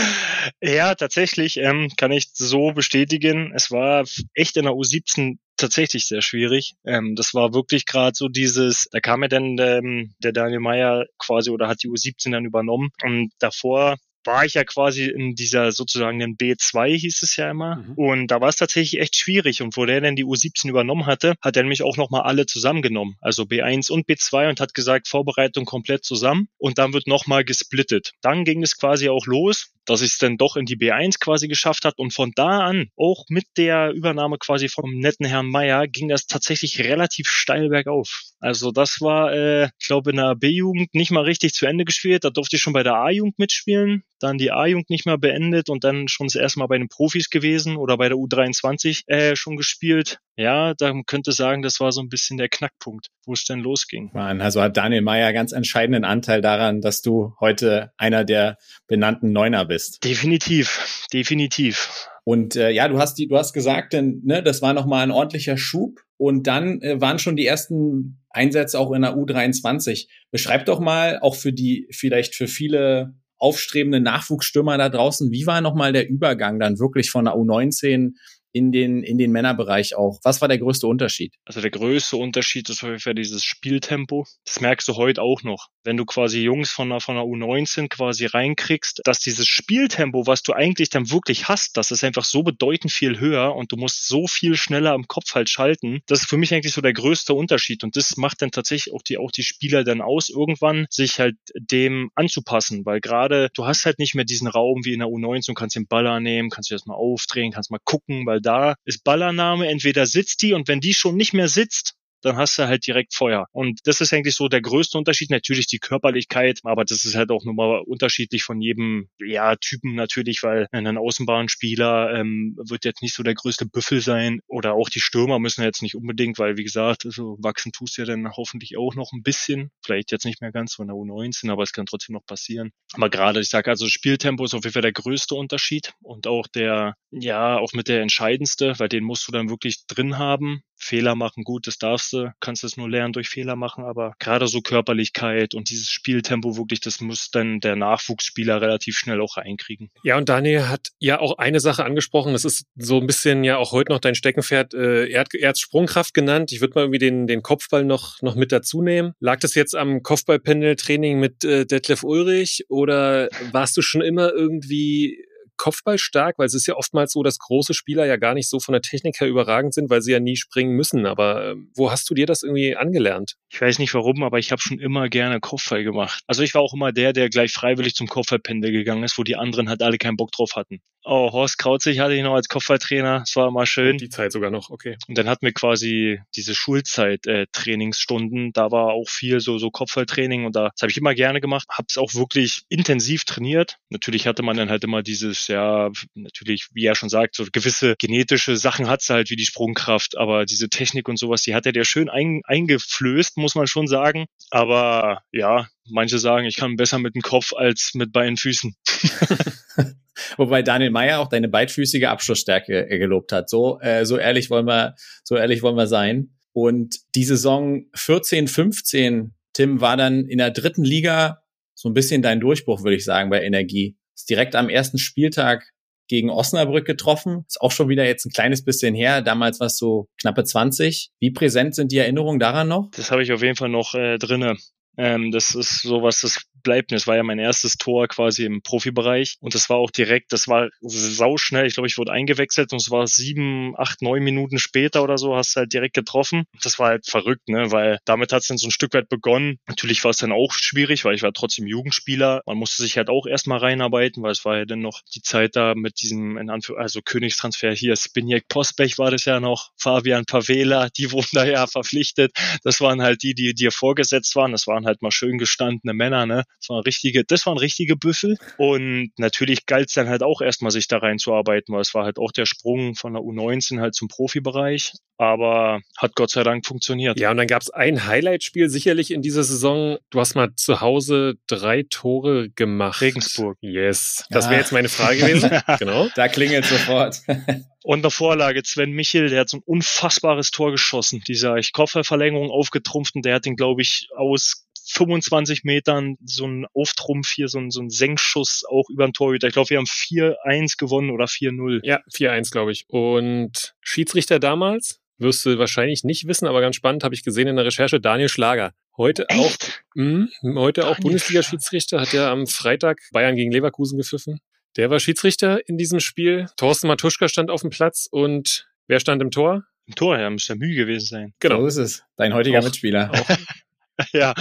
[0.60, 3.52] ja, tatsächlich ähm, kann ich so bestätigen.
[3.54, 6.74] Es war echt in der U17 tatsächlich sehr schwierig.
[6.84, 11.06] Ähm, das war wirklich gerade so dieses, da kam ja dann ähm, der Daniel Meyer
[11.18, 15.72] quasi oder hat die U17 dann übernommen und davor war ich ja quasi in dieser
[15.72, 17.76] sozusagen den B2 hieß es ja immer.
[17.76, 17.92] Mhm.
[17.94, 19.62] Und da war es tatsächlich echt schwierig.
[19.62, 23.16] Und wo der denn die U17 übernommen hatte, hat er nämlich auch nochmal alle zusammengenommen.
[23.20, 26.48] Also B1 und B2 und hat gesagt, Vorbereitung komplett zusammen.
[26.58, 28.12] Und dann wird nochmal gesplittet.
[28.20, 31.48] Dann ging es quasi auch los dass ich es dann doch in die B1 quasi
[31.48, 35.86] geschafft hat und von da an, auch mit der Übernahme quasi vom netten Herrn Meier,
[35.86, 38.22] ging das tatsächlich relativ steil bergauf.
[38.40, 42.24] Also das war, äh, ich glaube, in der B-Jugend nicht mal richtig zu Ende gespielt.
[42.24, 45.84] Da durfte ich schon bei der A-Jugend mitspielen, dann die A-Jugend nicht mehr beendet und
[45.84, 49.56] dann schon das erste Mal bei den Profis gewesen oder bei der U23 äh, schon
[49.56, 50.18] gespielt.
[50.36, 54.10] Ja, da könnte sagen, das war so ein bisschen der Knackpunkt, wo es denn losging.
[54.12, 59.32] Mann, also hat Daniel Meyer ganz entscheidenden Anteil daran, dass du heute einer der benannten
[59.32, 60.04] Neuner bist.
[60.04, 62.08] Definitiv, definitiv.
[62.24, 65.12] Und äh, ja, du hast die, du hast gesagt, denn, ne, das war nochmal ein
[65.12, 66.00] ordentlicher Schub.
[66.18, 70.08] Und dann äh, waren schon die ersten Einsätze auch in der U23.
[70.32, 75.60] Beschreib doch mal auch für die, vielleicht für viele aufstrebende Nachwuchsstürmer da draußen, wie war
[75.60, 78.12] nochmal der Übergang dann wirklich von der U19
[78.52, 80.18] in den, in den Männerbereich auch.
[80.22, 81.34] Was war der größte Unterschied?
[81.44, 84.26] Also der größte Unterschied ist Fall dieses Spieltempo.
[84.44, 85.68] Das merkst du heute auch noch.
[85.84, 90.42] Wenn du quasi Jungs von einer, von einer U19 quasi reinkriegst, dass dieses Spieltempo, was
[90.42, 94.08] du eigentlich dann wirklich hast, das ist einfach so bedeutend viel höher und du musst
[94.08, 96.00] so viel schneller im Kopf halt schalten.
[96.06, 99.02] Das ist für mich eigentlich so der größte Unterschied und das macht dann tatsächlich auch
[99.02, 103.84] die, auch die Spieler dann aus, irgendwann sich halt dem anzupassen, weil gerade du hast
[103.84, 106.70] halt nicht mehr diesen Raum wie in der U19 und kannst den Baller nehmen, kannst
[106.70, 110.68] du das mal aufdrehen, kannst mal gucken, weil da ist Ballername, entweder sitzt die und
[110.68, 113.46] wenn die schon nicht mehr sitzt, dann hast du halt direkt Feuer.
[113.52, 115.30] Und das ist eigentlich so der größte Unterschied.
[115.30, 120.42] Natürlich die Körperlichkeit, aber das ist halt auch nochmal unterschiedlich von jedem ja, Typen natürlich,
[120.42, 125.00] weil ein Außenbahnspieler ähm, wird jetzt nicht so der größte Büffel sein oder auch die
[125.00, 128.76] Stürmer müssen jetzt nicht unbedingt, weil wie gesagt, so wachsen tust du ja dann hoffentlich
[128.76, 129.70] auch noch ein bisschen.
[129.84, 132.72] Vielleicht jetzt nicht mehr ganz von der U19, aber es kann trotzdem noch passieren.
[132.92, 136.46] Aber gerade, ich sage also, Spieltempo ist auf jeden Fall der größte Unterschied und auch
[136.48, 140.62] der, ja, auch mit der entscheidendste, weil den musst du dann wirklich drin haben.
[140.76, 144.46] Fehler machen, gut, das darfst du, kannst es nur lernen durch Fehler machen, aber gerade
[144.46, 149.90] so Körperlichkeit und dieses Spieltempo wirklich, das muss dann der Nachwuchsspieler relativ schnell auch reinkriegen.
[150.02, 153.56] Ja, und Daniel hat ja auch eine Sache angesprochen, das ist so ein bisschen ja
[153.56, 156.82] auch heute noch dein Steckenpferd, äh, er, hat, er hat Sprungkraft genannt, ich würde mal
[156.82, 159.14] irgendwie den, den Kopfball noch, noch mit dazu nehmen.
[159.20, 165.24] Lag das jetzt am Kopfballpendeltraining mit äh, Detlef Ulrich oder warst du schon immer irgendwie
[165.56, 166.38] Kopfball stark?
[166.38, 168.82] Weil es ist ja oftmals so, dass große Spieler ja gar nicht so von der
[168.82, 171.06] Technik her überragend sind, weil sie ja nie springen müssen.
[171.06, 173.34] Aber äh, wo hast du dir das irgendwie angelernt?
[173.48, 176.20] Ich weiß nicht warum, aber ich habe schon immer gerne Kopfball gemacht.
[176.26, 179.36] Also ich war auch immer der, der gleich freiwillig zum Kopfballpendel gegangen ist, wo die
[179.36, 180.80] anderen halt alle keinen Bock drauf hatten.
[181.08, 183.20] Oh, Horst Krauzig hatte ich noch als Kopfballtrainer.
[183.20, 183.96] Das war immer schön.
[183.96, 184.96] Die Zeit sogar noch, okay.
[185.06, 188.48] Und dann hatten wir quasi diese Schulzeit-Trainingsstunden.
[188.48, 191.40] Äh, da war auch viel so, so Kopfballtraining und da, das habe ich immer gerne
[191.40, 191.68] gemacht.
[191.70, 193.76] Habe es auch wirklich intensiv trainiert.
[193.88, 197.94] Natürlich hatte man dann halt immer dieses, ja, natürlich, wie er schon sagt, so gewisse
[197.98, 201.72] genetische Sachen hat's halt wie die Sprungkraft, aber diese Technik und sowas, die hat er
[201.72, 204.26] dir schön ein, eingeflößt, muss man schon sagen.
[204.50, 208.74] Aber ja, manche sagen, ich kann besser mit dem Kopf als mit beiden Füßen.
[210.36, 213.48] Wobei Daniel Meyer auch deine beidfüßige Abschlussstärke äh, gelobt hat.
[213.50, 216.30] So, äh, so ehrlich wollen wir, so ehrlich wollen wir sein.
[216.52, 221.42] Und die Saison 14, 15, Tim, war dann in der dritten Liga
[221.74, 223.96] so ein bisschen dein Durchbruch, würde ich sagen, bei Energie.
[224.16, 225.72] Ist direkt am ersten Spieltag
[226.08, 227.44] gegen Osnabrück getroffen.
[227.48, 229.22] Ist auch schon wieder jetzt ein kleines bisschen her.
[229.22, 231.10] Damals war es so knappe 20.
[231.20, 232.90] Wie präsent sind die Erinnerungen daran noch?
[232.92, 234.56] Das habe ich auf jeden Fall noch äh, drinne.
[234.96, 236.96] Ähm, das ist sowas, das bleibt mir.
[236.96, 240.48] Das war ja mein erstes Tor quasi im Profibereich und das war auch direkt, das
[240.48, 241.64] war sauschnell.
[241.66, 245.36] Ich glaube, ich wurde eingewechselt und es war sieben, acht, neun Minuten später oder so,
[245.36, 246.44] hast du halt direkt getroffen.
[246.62, 249.58] Das war halt verrückt, ne, weil damit hat es dann so ein Stück weit begonnen.
[249.68, 252.42] Natürlich war es dann auch schwierig, weil ich war trotzdem Jugendspieler.
[252.46, 255.54] Man musste sich halt auch erstmal reinarbeiten, weil es war ja dann noch die Zeit
[255.54, 260.24] da mit diesem, in Anführ also Königstransfer hier, Spinjek Posbech war das ja noch, Fabian
[260.24, 262.32] Pavela, die wurden da ja verpflichtet.
[262.64, 264.50] Das waren halt die, die dir vorgesetzt waren.
[264.50, 266.42] Das waren halt mal schön gestandene Männer, ne?
[266.60, 268.36] Das waren richtige, das waren richtige Büffel.
[268.56, 272.18] Und natürlich galt es dann halt auch erstmal, sich da reinzuarbeiten, weil es war halt
[272.18, 274.92] auch der Sprung von der U19 halt zum Profibereich.
[275.18, 277.18] Aber hat Gott sei Dank funktioniert.
[277.18, 279.96] Ja, und dann gab es ein Highlight-Spiel sicherlich in dieser Saison.
[280.10, 283.00] Du hast mal zu Hause drei Tore gemacht.
[283.00, 283.56] Regensburg.
[283.62, 284.26] Yes.
[284.28, 285.50] Das wäre jetzt meine Frage gewesen.
[285.78, 286.08] genau.
[286.14, 287.22] Da klingelt sofort.
[287.86, 291.22] Und der Vorlage, Sven Michel, der hat so ein unfassbares Tor geschossen.
[291.28, 297.30] Dieser Kofferverlängerung aufgetrumpft und der hat den, glaube ich, aus 25 Metern so ein Auftrumpf
[297.30, 299.48] hier, so ein, so ein Senkschuss auch über den Torhüter.
[299.48, 301.80] Ich glaube, wir haben 4-1 gewonnen oder 4-0.
[301.82, 302.84] Ja, 4-1, glaube ich.
[302.88, 305.00] Und Schiedsrichter damals?
[305.18, 308.28] Wirst du wahrscheinlich nicht wissen, aber ganz spannend, habe ich gesehen in der Recherche, Daniel
[308.28, 308.72] Schlager.
[308.98, 309.40] Heute Echt?
[309.40, 309.56] auch,
[309.94, 314.40] mh, heute auch Bundesliga-Schiedsrichter, hat ja am Freitag Bayern gegen Leverkusen gepfiffen.
[314.76, 316.46] Der war Schiedsrichter in diesem Spiel.
[316.56, 319.64] Thorsten Matuschka stand auf dem Platz und wer stand im Tor?
[319.86, 321.34] Im Tor, ja, müsste Mühe gewesen sein.
[321.40, 321.60] Genau.
[321.60, 322.02] So ist es.
[322.16, 323.10] Dein heutiger auch, Mitspieler.
[323.12, 323.30] Auch,
[324.12, 324.34] ja.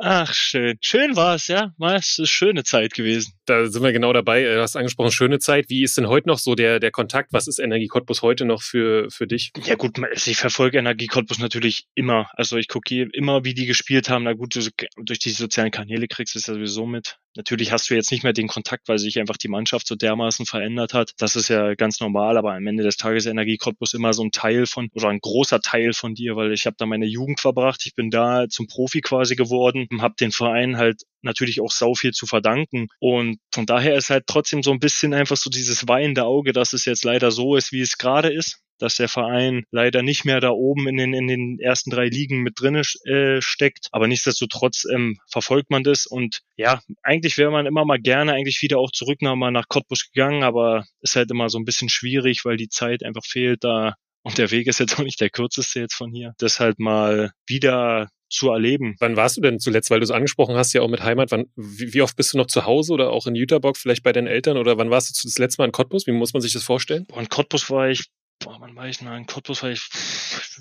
[0.00, 0.78] Ach, schön.
[0.80, 1.72] Schön war es, ja.
[1.80, 3.34] Es eine schöne Zeit gewesen.
[3.46, 4.42] Da sind wir genau dabei.
[4.42, 5.68] Du hast angesprochen, schöne Zeit.
[5.68, 7.32] Wie ist denn heute noch so der, der Kontakt?
[7.32, 9.52] Was ist Energie Cottbus heute noch für, für dich?
[9.64, 12.28] Ja gut, also ich verfolge Energie Cottbus natürlich immer.
[12.34, 14.24] Also ich gucke immer, wie die gespielt haben.
[14.24, 14.54] Na gut,
[14.96, 17.18] durch die sozialen Kanäle kriegst du es ja sowieso mit.
[17.34, 20.44] Natürlich hast du jetzt nicht mehr den Kontakt, weil sich einfach die Mannschaft so dermaßen
[20.44, 21.12] verändert hat.
[21.16, 24.32] Das ist ja ganz normal, aber am Ende des Tages Energie Cottbus immer so ein
[24.32, 27.86] Teil von, oder ein großer Teil von dir, weil ich habe da meine Jugend verbracht.
[27.86, 32.12] Ich bin da zum Profi quasi geworden, habe den Verein halt natürlich auch sau viel
[32.12, 32.88] zu verdanken.
[32.98, 36.72] Und von daher ist halt trotzdem so ein bisschen einfach so dieses weinende Auge, dass
[36.72, 40.40] es jetzt leider so ist, wie es gerade ist dass der Verein leider nicht mehr
[40.40, 43.86] da oben in den, in den ersten drei Ligen mit drinne äh, steckt.
[43.92, 48.60] Aber nichtsdestotrotz ähm, verfolgt man das und ja, eigentlich wäre man immer mal gerne eigentlich
[48.60, 52.44] wieder auch zurück nach, nach Cottbus gegangen, aber ist halt immer so ein bisschen schwierig,
[52.44, 55.80] weil die Zeit einfach fehlt da und der Weg ist jetzt auch nicht der kürzeste
[55.80, 56.34] jetzt von hier.
[56.38, 58.96] Das halt mal wieder zu erleben.
[58.98, 61.46] Wann warst du denn zuletzt, weil du es angesprochen hast, ja auch mit Heimat, wann,
[61.56, 64.26] wie, wie, oft bist du noch zu Hause oder auch in Jüterbock, vielleicht bei deinen
[64.26, 66.06] Eltern oder wann warst du das letzte Mal in Cottbus?
[66.06, 67.06] Wie muss man sich das vorstellen?
[67.16, 68.06] in Cottbus war ich
[68.44, 69.62] boah, wann war ich denn in Cottbus?
[69.62, 69.88] War ich,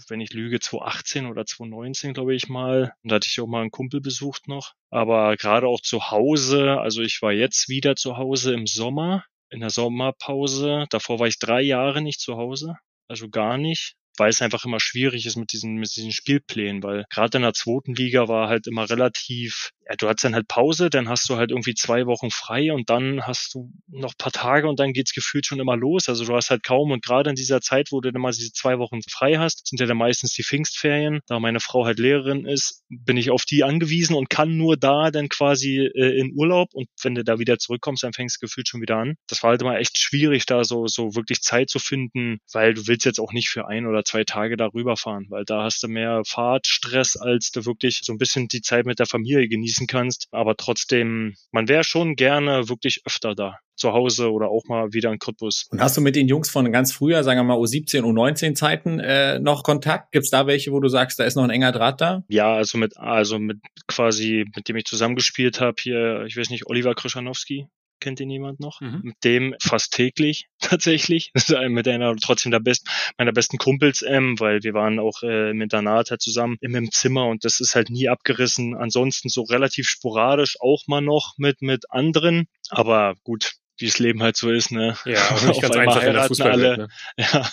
[0.07, 2.93] wenn ich lüge, 2018 oder 2019, glaube ich mal.
[3.03, 4.73] Und da hatte ich auch mal einen Kumpel besucht noch.
[4.89, 9.62] Aber gerade auch zu Hause, also ich war jetzt wieder zu Hause im Sommer, in
[9.62, 10.86] der Sommerpause.
[10.89, 12.75] Davor war ich drei Jahre nicht zu Hause.
[13.07, 17.06] Also gar nicht weil es einfach immer schwierig ist mit diesen, mit diesen Spielplänen, weil
[17.10, 20.89] gerade in der zweiten Liga war halt immer relativ ja, du hast dann halt Pause,
[20.89, 24.67] dann hast du halt irgendwie zwei Wochen frei und dann hast du noch paar Tage
[24.67, 26.07] und dann geht's gefühlt schon immer los.
[26.07, 28.53] Also du hast halt kaum und gerade in dieser Zeit, wo du dann mal diese
[28.53, 31.19] zwei Wochen frei hast, sind ja dann meistens die Pfingstferien.
[31.27, 35.11] Da meine Frau halt Lehrerin ist, bin ich auf die angewiesen und kann nur da
[35.11, 38.67] dann quasi äh, in Urlaub und wenn du da wieder zurückkommst, dann fängst du gefühlt
[38.67, 39.15] schon wieder an.
[39.27, 42.87] Das war halt immer echt schwierig, da so, so wirklich Zeit zu finden, weil du
[42.87, 45.87] willst jetzt auch nicht für ein oder zwei Tage darüber fahren, weil da hast du
[45.87, 49.88] mehr Fahrtstress, als du wirklich so ein bisschen die Zeit mit der Familie genießen genießen
[49.88, 50.27] kannst.
[50.31, 55.12] Aber trotzdem, man wäre schon gerne wirklich öfter da zu Hause oder auch mal wieder
[55.12, 55.67] in Cottbus.
[55.71, 58.99] Und hast du mit den Jungs von ganz früher, sagen wir mal U17, U19 Zeiten
[58.99, 60.12] äh, noch Kontakt?
[60.12, 62.23] Gibt's da welche, wo du sagst, da ist noch ein enger Draht da?
[62.27, 63.57] Ja, also mit also mit
[63.88, 67.67] quasi mit dem ich zusammengespielt habe hier, ich weiß nicht, Oliver Krischanowski,
[68.01, 68.81] kennt ihn jemand noch?
[68.81, 68.99] Mhm.
[69.03, 71.31] Mit dem fast täglich tatsächlich.
[71.69, 75.61] mit einer trotzdem der besten, meiner besten Kumpels, ähm, weil wir waren auch äh, im
[75.61, 78.75] Internat halt zusammen im, im Zimmer und das ist halt nie abgerissen.
[78.75, 82.47] Ansonsten so relativ sporadisch auch mal noch mit, mit anderen.
[82.69, 84.95] Aber gut, wie das Leben halt so ist, ne?
[85.05, 86.87] Ja, auch nicht ganz einfach in der Fußballwelt, alle, ne?
[87.17, 87.49] Ja,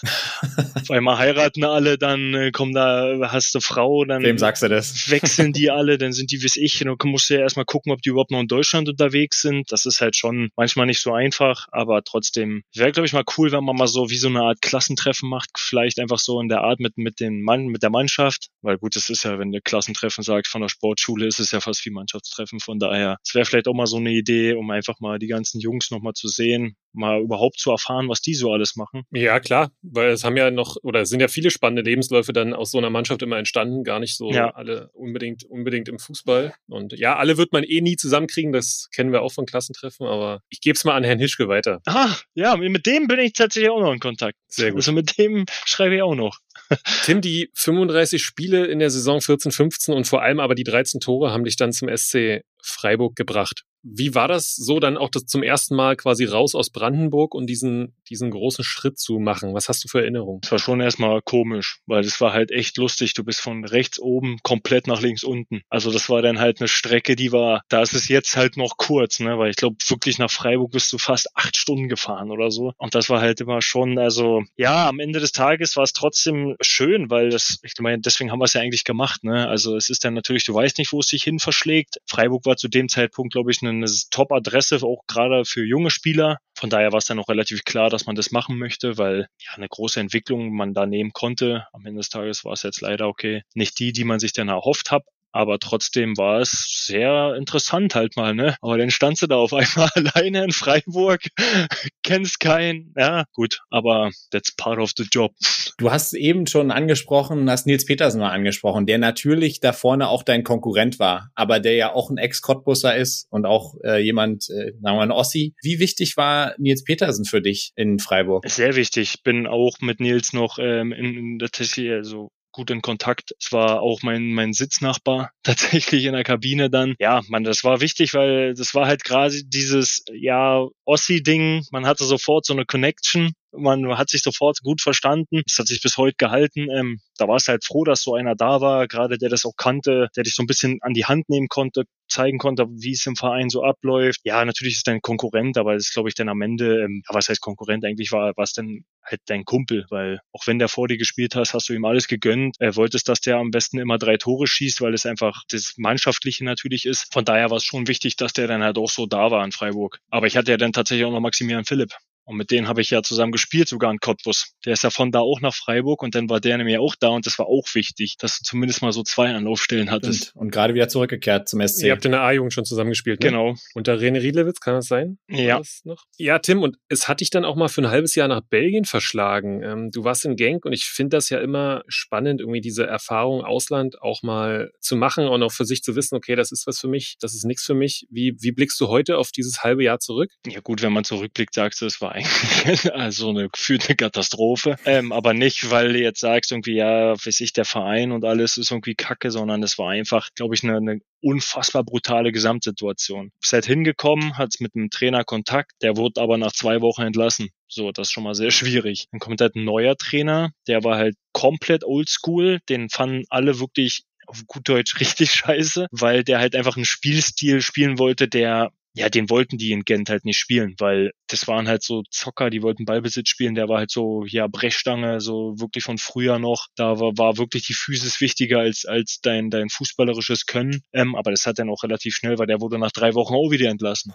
[0.74, 4.68] auf einmal heiraten alle, dann äh, kommen da, hast du Frau, dann Wem sagst du
[4.68, 5.10] das?
[5.10, 8.02] wechseln die alle, dann sind die wie ich, dann musst du ja erstmal gucken, ob
[8.02, 9.70] die überhaupt noch in Deutschland unterwegs sind.
[9.72, 13.52] Das ist halt schon manchmal nicht so einfach, aber trotzdem wäre, glaube ich, mal cool,
[13.52, 16.62] wenn man mal so wie so eine Art Klassentreffen macht, vielleicht einfach so in der
[16.62, 19.60] Art mit, mit den Mann, mit der Mannschaft, weil gut, das ist ja, wenn du
[19.60, 23.44] Klassentreffen sagst von der Sportschule, ist es ja fast wie Mannschaftstreffen, von daher, es wäre
[23.44, 26.76] vielleicht auch mal so eine Idee, um einfach mal die ganzen Jungs nochmal zu sehen,
[26.92, 29.04] mal überhaupt zu erfahren, was die so alles machen.
[29.11, 32.54] Ja, klar, weil es haben ja noch, oder es sind ja viele spannende Lebensläufe dann
[32.54, 34.50] aus so einer Mannschaft immer entstanden, gar nicht so ja.
[34.50, 36.54] alle unbedingt, unbedingt im Fußball.
[36.68, 40.40] Und ja, alle wird man eh nie zusammenkriegen, das kennen wir auch von Klassentreffen, aber
[40.48, 41.81] ich gebe es mal an Herrn Hischke weiter.
[41.87, 44.37] Ah, ja, mit dem bin ich tatsächlich auch noch in Kontakt.
[44.48, 44.78] Sehr gut.
[44.78, 46.38] Also mit dem schreibe ich auch noch.
[47.04, 51.00] Tim, die 35 Spiele in der Saison 14, 15 und vor allem aber die 13
[51.00, 53.64] Tore haben dich dann zum SC Freiburg gebracht.
[53.82, 57.46] Wie war das so dann auch das zum ersten Mal quasi raus aus Brandenburg und
[57.46, 59.55] diesen, diesen großen Schritt zu machen?
[59.55, 60.40] Was hast du für Erinnerungen?
[60.42, 63.14] Es war schon erstmal komisch, weil es war halt echt lustig.
[63.14, 65.62] Du bist von rechts oben komplett nach links unten.
[65.68, 68.77] Also das war dann halt eine Strecke, die war, da ist es jetzt halt noch
[68.77, 72.51] kurz, ne, weil ich glaube wirklich nach Freiburg bist du fast acht Stunden gefahren oder
[72.51, 72.73] so.
[72.79, 76.57] Und das war halt immer schon, also ja, am Ende des Tages war es trotzdem
[76.61, 79.49] schön, weil das, ich meine, deswegen haben wir es ja eigentlich gemacht, ne.
[79.49, 81.99] Also es ist dann natürlich, du weißt nicht, wo es dich hin verschlägt.
[82.07, 86.38] Freiburg war zu dem Zeitpunkt, glaube ich, eine eine Top-Adresse, auch gerade für junge Spieler.
[86.55, 89.52] Von daher war es dann auch relativ klar, dass man das machen möchte, weil ja
[89.54, 91.66] eine große Entwicklung man da nehmen konnte.
[91.72, 94.48] Am Ende des Tages war es jetzt leider okay, nicht die, die man sich dann
[94.48, 95.04] erhofft hat,
[95.38, 98.57] aber trotzdem war es sehr interessant halt mal, ne?
[98.61, 101.20] Aber dann standst du da auf einmal alleine in Freiburg,
[102.03, 105.33] kennst keinen, ja, gut, aber that's part of the job.
[105.79, 110.24] Du hast eben schon angesprochen, hast Nils Petersen mal angesprochen, der natürlich da vorne auch
[110.24, 114.72] dein Konkurrent war, aber der ja auch ein Ex-Cottbusser ist und auch äh, jemand, äh,
[114.72, 115.55] sagen wir mal ein Ossi.
[115.62, 118.44] Wie wichtig war Nils Petersen für dich in Freiburg?
[118.48, 119.22] Sehr wichtig.
[119.22, 123.32] Bin auch mit Nils noch ähm, in, in der Tessie, also gut in Kontakt.
[123.40, 126.94] Es war auch mein, mein Sitznachbar tatsächlich in der Kabine dann.
[126.98, 131.64] Ja, man, das war wichtig, weil das war halt gerade dieses, ja, Ossi-Ding.
[131.70, 135.42] Man hatte sofort so eine Connection man hat sich sofort gut verstanden.
[135.46, 136.68] Es hat sich bis heute gehalten.
[136.70, 139.56] Ähm, da war es halt froh, dass so einer da war, gerade der das auch
[139.56, 141.84] kannte, der dich so ein bisschen an die Hand nehmen konnte,
[142.18, 144.20] zeigen konnte, wie es im Verein so abläuft.
[144.24, 147.28] Ja, natürlich ist dein Konkurrent, aber das ist, glaube ich, dann am Ende, ähm, was
[147.28, 147.85] heißt Konkurrent?
[147.85, 151.54] Eigentlich war was denn halt dein Kumpel, weil auch wenn der vor dir gespielt hast,
[151.54, 152.57] hast du ihm alles gegönnt.
[152.59, 156.44] Er wolltest, dass der am besten immer drei Tore schießt, weil es einfach das Mannschaftliche
[156.44, 157.12] natürlich ist.
[157.12, 159.52] Von daher war es schon wichtig, dass der dann halt auch so da war in
[159.52, 160.00] Freiburg.
[160.11, 161.92] Aber ich hatte ja dann tatsächlich auch noch Maximilian Philipp.
[162.28, 164.52] Und mit denen habe ich ja zusammen gespielt, sogar in Cottbus.
[164.66, 167.08] Der ist ja von da auch nach Freiburg und dann war der nämlich auch da
[167.08, 170.36] und das war auch wichtig, dass du zumindest mal so zwei Anlaufstellen hattest.
[170.36, 171.84] Und, und gerade wieder zurückgekehrt zum SC.
[171.84, 173.30] Ihr habt in der A-Jugend schon zusammen gespielt, ne?
[173.30, 173.54] Genau.
[173.72, 175.18] Unter René Riedlewitz, kann das sein?
[175.26, 175.62] Ja.
[175.84, 176.04] noch?
[176.18, 178.84] Ja, Tim, und es hat dich dann auch mal für ein halbes Jahr nach Belgien
[178.84, 179.62] verschlagen.
[179.62, 183.42] Ähm, du warst in Genk und ich finde das ja immer spannend, irgendwie diese Erfahrung
[183.42, 186.78] Ausland auch mal zu machen und auch für sich zu wissen, okay, das ist was
[186.78, 188.06] für mich, das ist nichts für mich.
[188.10, 190.30] Wie, wie blickst du heute auf dieses halbe Jahr zurück?
[190.46, 194.76] Ja gut, wenn man zurückblickt, sagst du, es war eigentlich also eine gefühlte Katastrophe.
[194.85, 198.57] Ähm, aber nicht, weil du jetzt sagst, irgendwie, ja, weiß ich, der Verein und alles
[198.57, 203.31] ist irgendwie kacke, sondern es war einfach, glaube ich, eine, eine unfassbar brutale Gesamtsituation.
[203.40, 207.50] Bist halt hingekommen, hat mit einem Trainer Kontakt, der wurde aber nach zwei Wochen entlassen.
[207.68, 209.07] So, das ist schon mal sehr schwierig.
[209.11, 214.02] Dann kommt halt ein neuer Trainer, der war halt komplett oldschool, den fanden alle wirklich
[214.28, 219.08] auf gut Deutsch richtig scheiße, weil der halt einfach einen Spielstil spielen wollte, der ja,
[219.08, 222.62] den wollten die in Gent halt nicht spielen, weil das waren halt so Zocker, die
[222.62, 226.66] wollten Ballbesitz spielen, der war halt so, ja, Brechstange, so wirklich von früher noch.
[226.74, 230.82] Da war, war wirklich die Physis wichtiger als, als dein, dein fußballerisches Können.
[230.92, 233.52] Ähm, aber das hat dann auch relativ schnell, weil der wurde nach drei Wochen auch
[233.52, 234.12] wieder entlassen.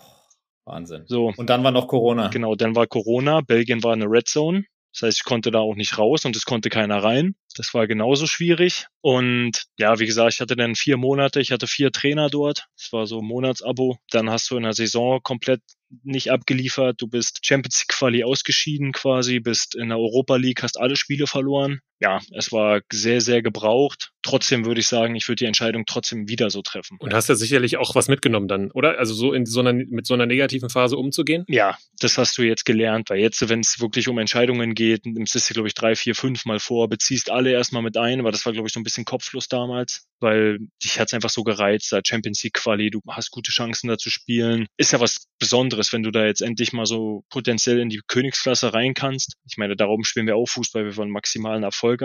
[0.66, 1.04] Wahnsinn.
[1.08, 1.32] So.
[1.36, 2.28] Und dann war noch Corona.
[2.28, 3.40] Genau, dann war Corona.
[3.42, 4.66] Belgien war eine Red Zone.
[4.94, 7.36] Das heißt, ich konnte da auch nicht raus und es konnte keiner rein.
[7.56, 8.88] Das war genauso schwierig.
[9.02, 12.66] Und ja, wie gesagt, ich hatte dann vier Monate, ich hatte vier Trainer dort.
[12.78, 13.98] Das war so ein Monatsabo.
[14.12, 15.62] Dann hast du in der Saison komplett
[16.04, 17.02] nicht abgeliefert.
[17.02, 21.28] Du bist Champions League Quali ausgeschieden quasi, bist in der Europa League, hast alle Spiele
[21.28, 21.80] verloren.
[22.00, 24.12] Ja, es war sehr, sehr gebraucht.
[24.24, 26.98] Trotzdem würde ich sagen, ich würde die Entscheidung trotzdem wieder so treffen.
[27.00, 28.98] Und hast ja sicherlich auch was mitgenommen dann, oder?
[29.00, 31.46] Also so in so einer, mit so einer negativen Phase umzugehen?
[31.48, 35.36] Ja, das hast du jetzt gelernt, weil jetzt, wenn es wirklich um Entscheidungen geht, nimmst
[35.36, 38.32] du, glaube ich, drei, vier, fünf Mal vor, beziehst alle Quali erstmal mit ein, aber
[38.32, 41.92] das war, glaube ich, so ein bisschen Kopflos damals, weil dich hat's einfach so gereizt,
[41.92, 44.66] da Champions League Quali, du hast gute Chancen da zu spielen.
[44.78, 48.74] Ist ja was Besonderes, wenn du da jetzt endlich mal so potenziell in die Königsklasse
[48.74, 49.36] rein kannst.
[49.46, 52.02] Ich meine, darum spielen wir auch Fußball, wir wollen maximalen Erfolg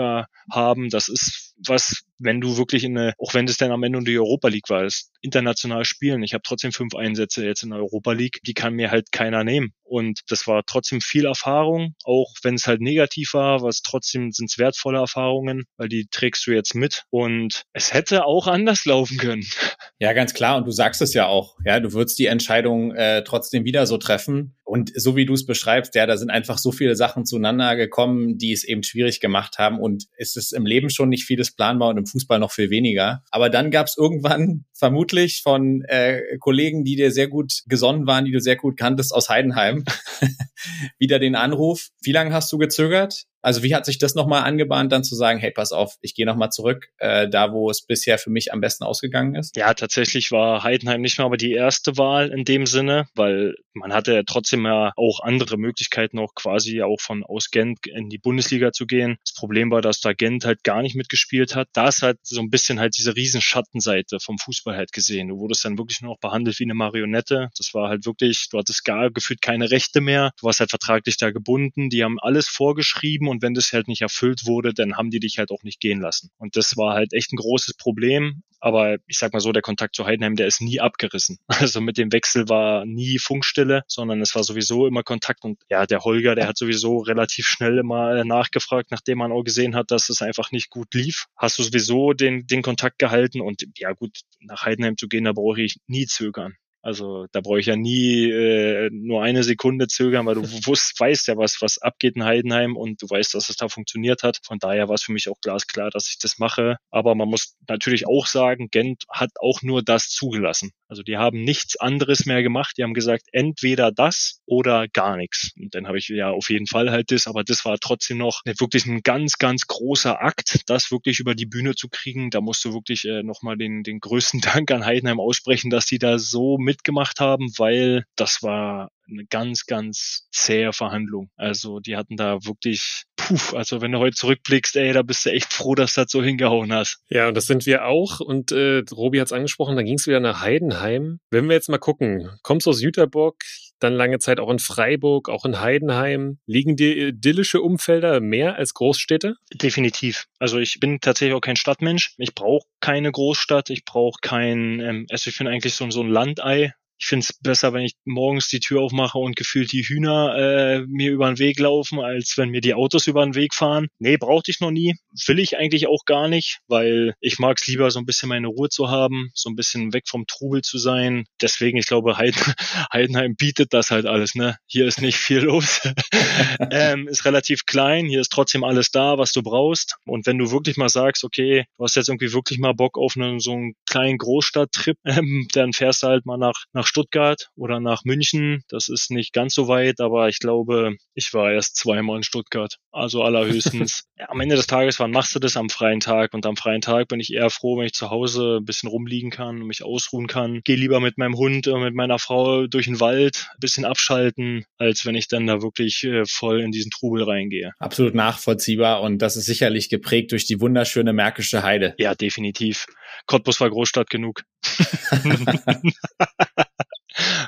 [0.51, 0.89] haben.
[0.89, 4.05] Das ist was, wenn du wirklich in eine, auch wenn das dann am Ende in
[4.05, 6.23] die Europa League war, das international spielen.
[6.23, 9.43] Ich habe trotzdem fünf Einsätze jetzt in der Europa League, die kann mir halt keiner
[9.43, 9.73] nehmen.
[9.89, 14.51] Und das war trotzdem viel Erfahrung, auch wenn es halt negativ war, was trotzdem sind
[14.51, 17.03] es wertvolle Erfahrungen, weil die trägst du jetzt mit.
[17.09, 19.45] Und es hätte auch anders laufen können.
[20.01, 20.55] Ja, ganz klar.
[20.55, 21.57] Und du sagst es ja auch.
[21.65, 24.55] Ja, du würdest die Entscheidung äh, trotzdem wieder so treffen.
[24.63, 28.37] Und so wie du es beschreibst, ja, da sind einfach so viele Sachen zueinander gekommen,
[28.37, 29.77] die es eben schwierig gemacht haben.
[29.77, 33.23] Und es ist im Leben schon nicht vieles planbar und im Fußball noch viel weniger.
[33.31, 38.25] Aber dann gab es irgendwann vermutlich von äh, Kollegen, die dir sehr gut gesonnen waren,
[38.25, 39.78] die du sehr gut kanntest aus Heidenheim,
[40.99, 41.89] wieder den Anruf.
[42.01, 43.25] Wie lange hast du gezögert?
[43.41, 46.25] Also wie hat sich das nochmal angebahnt, dann zu sagen, hey, pass auf, ich gehe
[46.25, 49.55] nochmal zurück, äh, da wo es bisher für mich am besten ausgegangen ist?
[49.55, 53.93] Ja, tatsächlich war Heidenheim nicht mehr aber die erste Wahl in dem Sinne, weil man
[53.93, 58.17] hatte ja trotzdem ja auch andere Möglichkeiten, noch quasi auch von aus Gent in die
[58.17, 59.17] Bundesliga zu gehen.
[59.23, 61.69] Das Problem war, dass da Gent halt gar nicht mitgespielt hat.
[61.73, 65.29] Da ist halt so ein bisschen halt diese riesen Schattenseite vom Fußball halt gesehen.
[65.29, 67.49] Du wurdest dann wirklich nur noch behandelt wie eine Marionette.
[67.57, 70.31] Das war halt wirklich, du hattest gar gefühlt keine Rechte mehr.
[70.39, 71.89] Du warst halt vertraglich da gebunden.
[71.89, 75.37] Die haben alles vorgeschrieben und wenn das halt nicht erfüllt wurde, dann haben die dich
[75.37, 76.31] halt auch nicht gehen lassen.
[76.37, 78.43] Und das war halt echt ein großes Problem.
[78.61, 81.37] Aber ich sag mal so, der Kontakt zu Heidenheim, der ist nie abgerissen.
[81.69, 85.43] Also mit dem Wechsel war nie Funkstille, sondern es war sowieso immer Kontakt.
[85.43, 89.75] Und ja, der Holger, der hat sowieso relativ schnell immer nachgefragt, nachdem man auch gesehen
[89.75, 91.27] hat, dass es einfach nicht gut lief.
[91.37, 95.33] Hast du sowieso den, den Kontakt gehalten und ja gut, nach Heidenheim zu gehen, da
[95.33, 96.55] brauche ich nie zögern.
[96.81, 101.27] Also da brauche ich ja nie äh, nur eine Sekunde zögern, weil du wusst, weißt
[101.27, 104.39] ja, was, was abgeht in Heidenheim und du weißt, dass es da funktioniert hat.
[104.43, 106.77] Von daher war es für mich auch glasklar, dass ich das mache.
[106.89, 110.71] Aber man muss natürlich auch sagen, Gent hat auch nur das zugelassen.
[110.89, 112.77] Also die haben nichts anderes mehr gemacht.
[112.77, 115.51] Die haben gesagt, entweder das oder gar nichts.
[115.55, 118.41] Und dann habe ich ja auf jeden Fall halt das, aber das war trotzdem noch
[118.45, 122.31] wirklich ein ganz, ganz großer Akt, das wirklich über die Bühne zu kriegen.
[122.31, 125.99] Da musst du wirklich äh, nochmal den, den größten Dank an Heidenheim aussprechen, dass die
[125.99, 131.29] da so mitgemacht haben, weil das war eine ganz, ganz zähe Verhandlung.
[131.35, 135.31] Also die hatten da wirklich, puh, also wenn du heute zurückblickst, ey, da bist du
[135.31, 136.99] echt froh, dass du das so hingehauen hast.
[137.09, 138.19] Ja, und das sind wir auch.
[138.19, 141.19] Und äh, Robi hat es angesprochen, dann ging es wieder nach Heidenheim.
[141.31, 143.37] Wenn wir jetzt mal gucken, kommst du aus Jüterbock,
[143.79, 146.39] dann lange Zeit auch in Freiburg, auch in Heidenheim.
[146.45, 149.35] Liegen dir idyllische Umfelder mehr als Großstädte?
[149.53, 150.25] Definitiv.
[150.37, 152.13] Also ich bin tatsächlich auch kein Stadtmensch.
[152.17, 153.69] Ich brauche keine Großstadt.
[153.69, 157.39] Ich brauche kein, ähm, also ich finde eigentlich so, so ein Landei ich finde es
[157.41, 161.39] besser, wenn ich morgens die Tür aufmache und gefühlt die Hühner äh, mir über den
[161.39, 163.87] Weg laufen, als wenn mir die Autos über den Weg fahren.
[163.99, 164.95] Nee, brauchte ich noch nie.
[165.27, 168.47] Will ich eigentlich auch gar nicht, weil ich mag es lieber, so ein bisschen meine
[168.47, 171.23] Ruhe zu haben, so ein bisschen weg vom Trubel zu sein.
[171.41, 172.41] Deswegen, ich glaube, Heiden,
[172.93, 174.35] Heidenheim bietet das halt alles.
[174.35, 174.57] Ne?
[174.67, 175.81] Hier ist nicht viel los.
[176.71, 179.95] ähm, ist relativ klein, hier ist trotzdem alles da, was du brauchst.
[180.05, 183.15] Und wenn du wirklich mal sagst, okay, du hast jetzt irgendwie wirklich mal Bock auf
[183.15, 187.79] einen, so einen kleinen Großstadttrip, ähm, dann fährst du halt mal nach, nach Stuttgart oder
[187.79, 188.63] nach München.
[188.67, 192.75] Das ist nicht ganz so weit, aber ich glaube, ich war erst zweimal in Stuttgart.
[192.91, 194.03] Also allerhöchstens.
[194.27, 196.33] am Ende des Tages, wann machst du das am freien Tag?
[196.33, 199.29] Und am freien Tag bin ich eher froh, wenn ich zu Hause ein bisschen rumliegen
[199.29, 200.61] kann, mich ausruhen kann.
[200.63, 204.65] Gehe lieber mit meinem Hund, oder mit meiner Frau durch den Wald, ein bisschen abschalten,
[204.77, 207.71] als wenn ich dann da wirklich äh, voll in diesen Trubel reingehe.
[207.79, 211.93] Absolut nachvollziehbar und das ist sicherlich geprägt durch die wunderschöne Märkische Heide.
[211.97, 212.85] Ja, definitiv.
[213.25, 214.43] Cottbus war Großstadt genug.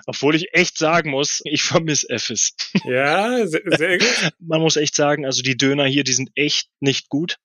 [0.05, 2.53] Obwohl ich echt sagen muss, ich vermisse Effes.
[2.83, 4.33] Ja, sehr, sehr gut.
[4.39, 7.37] Man muss echt sagen, also die Döner hier, die sind echt nicht gut.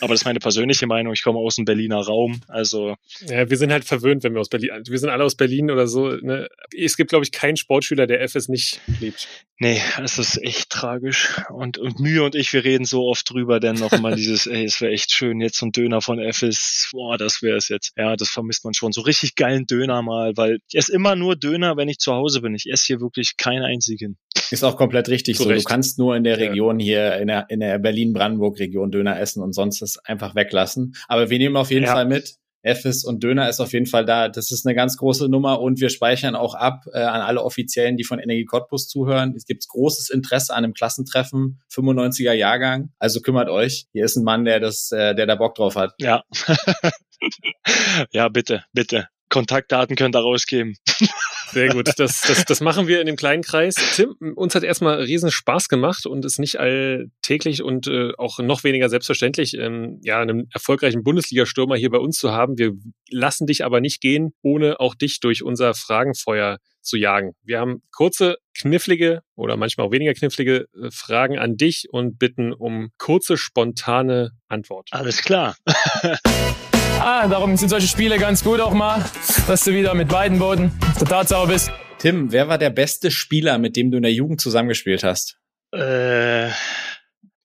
[0.00, 1.12] Aber das ist meine persönliche Meinung.
[1.12, 2.40] Ich komme aus dem Berliner Raum.
[2.48, 2.96] Also.
[3.26, 5.86] Ja, wir sind halt verwöhnt, wenn wir aus Berlin, wir sind alle aus Berlin oder
[5.86, 6.08] so.
[6.08, 6.48] Ne?
[6.76, 9.28] Es gibt, glaube ich, keinen Sportschüler, der FS nicht liebt.
[9.62, 11.38] Nee, es ist echt tragisch.
[11.50, 14.64] Und, und Mühe und ich, wir reden so oft drüber, denn noch mal dieses, ey,
[14.64, 16.88] es wäre echt schön, jetzt so ein Döner von FS.
[16.92, 17.92] Boah, das wäre es jetzt.
[17.96, 18.92] Ja, das vermisst man schon.
[18.92, 22.40] So richtig geilen Döner mal, weil ich esse immer nur Döner, wenn ich zu Hause
[22.40, 22.54] bin.
[22.54, 24.16] Ich esse hier wirklich keinen einzigen.
[24.50, 25.44] Ist auch komplett richtig so.
[25.44, 29.52] Du kannst nur in der Region hier, in der, in der Berlin-Brandenburg-Region Döner essen und
[29.52, 30.94] sonst es einfach weglassen.
[31.08, 31.92] Aber wir nehmen auf jeden ja.
[31.92, 32.36] Fall mit.
[32.62, 34.28] Effes und Döner ist auf jeden Fall da.
[34.28, 37.96] Das ist eine ganz große Nummer und wir speichern auch ab äh, an alle Offiziellen,
[37.96, 39.34] die von Energie Cottbus zuhören.
[39.34, 42.90] Es gibt großes Interesse an einem Klassentreffen, 95er Jahrgang.
[42.98, 43.86] Also kümmert euch.
[43.92, 45.94] Hier ist ein Mann, der das, äh, der da Bock drauf hat.
[45.98, 46.22] Ja.
[48.12, 49.08] ja, bitte, bitte.
[49.30, 50.76] Kontaktdaten könnt ihr rausgeben.
[51.52, 51.88] Sehr gut.
[51.96, 53.74] Das, das, das machen wir in dem kleinen Kreis.
[53.94, 58.64] Tim, uns hat erstmal riesen Spaß gemacht und ist nicht alltäglich und äh, auch noch
[58.64, 62.58] weniger selbstverständlich, ähm, ja, einen erfolgreichen Bundesliga-Stürmer hier bei uns zu haben.
[62.58, 62.72] Wir
[63.10, 67.32] lassen dich aber nicht gehen, ohne auch dich durch unser Fragenfeuer zu jagen.
[67.42, 72.52] Wir haben kurze, knifflige oder manchmal auch weniger knifflige äh, Fragen an dich und bitten
[72.52, 74.88] um kurze, spontane Antwort.
[74.92, 75.56] Alles klar.
[77.02, 79.02] Ah, darum sind solche Spiele ganz gut auch mal,
[79.46, 81.70] dass du wieder mit beiden Boden auf der Tatsache bist.
[81.98, 85.38] Tim, wer war der beste Spieler, mit dem du in der Jugend zusammengespielt hast?
[85.72, 86.48] Äh,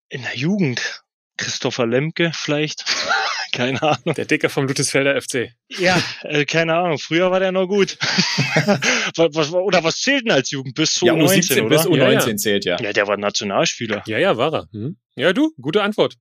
[0.10, 1.04] in der Jugend.
[1.38, 2.84] Christopher Lemke vielleicht.
[3.56, 4.14] Keine Ahnung.
[4.16, 5.52] Der Dicker vom Ludwigsfelder FC.
[5.70, 7.00] Ja, äh, keine Ahnung.
[7.00, 7.98] Früher war der noch gut.
[9.16, 10.76] was, was, oder was zählt denn als Jugend?
[10.76, 11.70] Bis zu Ja, U19, U17 oder?
[11.70, 12.36] bis U19 Ja, ja.
[12.38, 12.78] zählt, ja.
[12.80, 14.04] ja, der war Nationalspieler.
[14.06, 14.68] Ja, ja, war er.
[14.72, 14.98] Hm.
[15.16, 16.16] Ja, du, gute Antwort.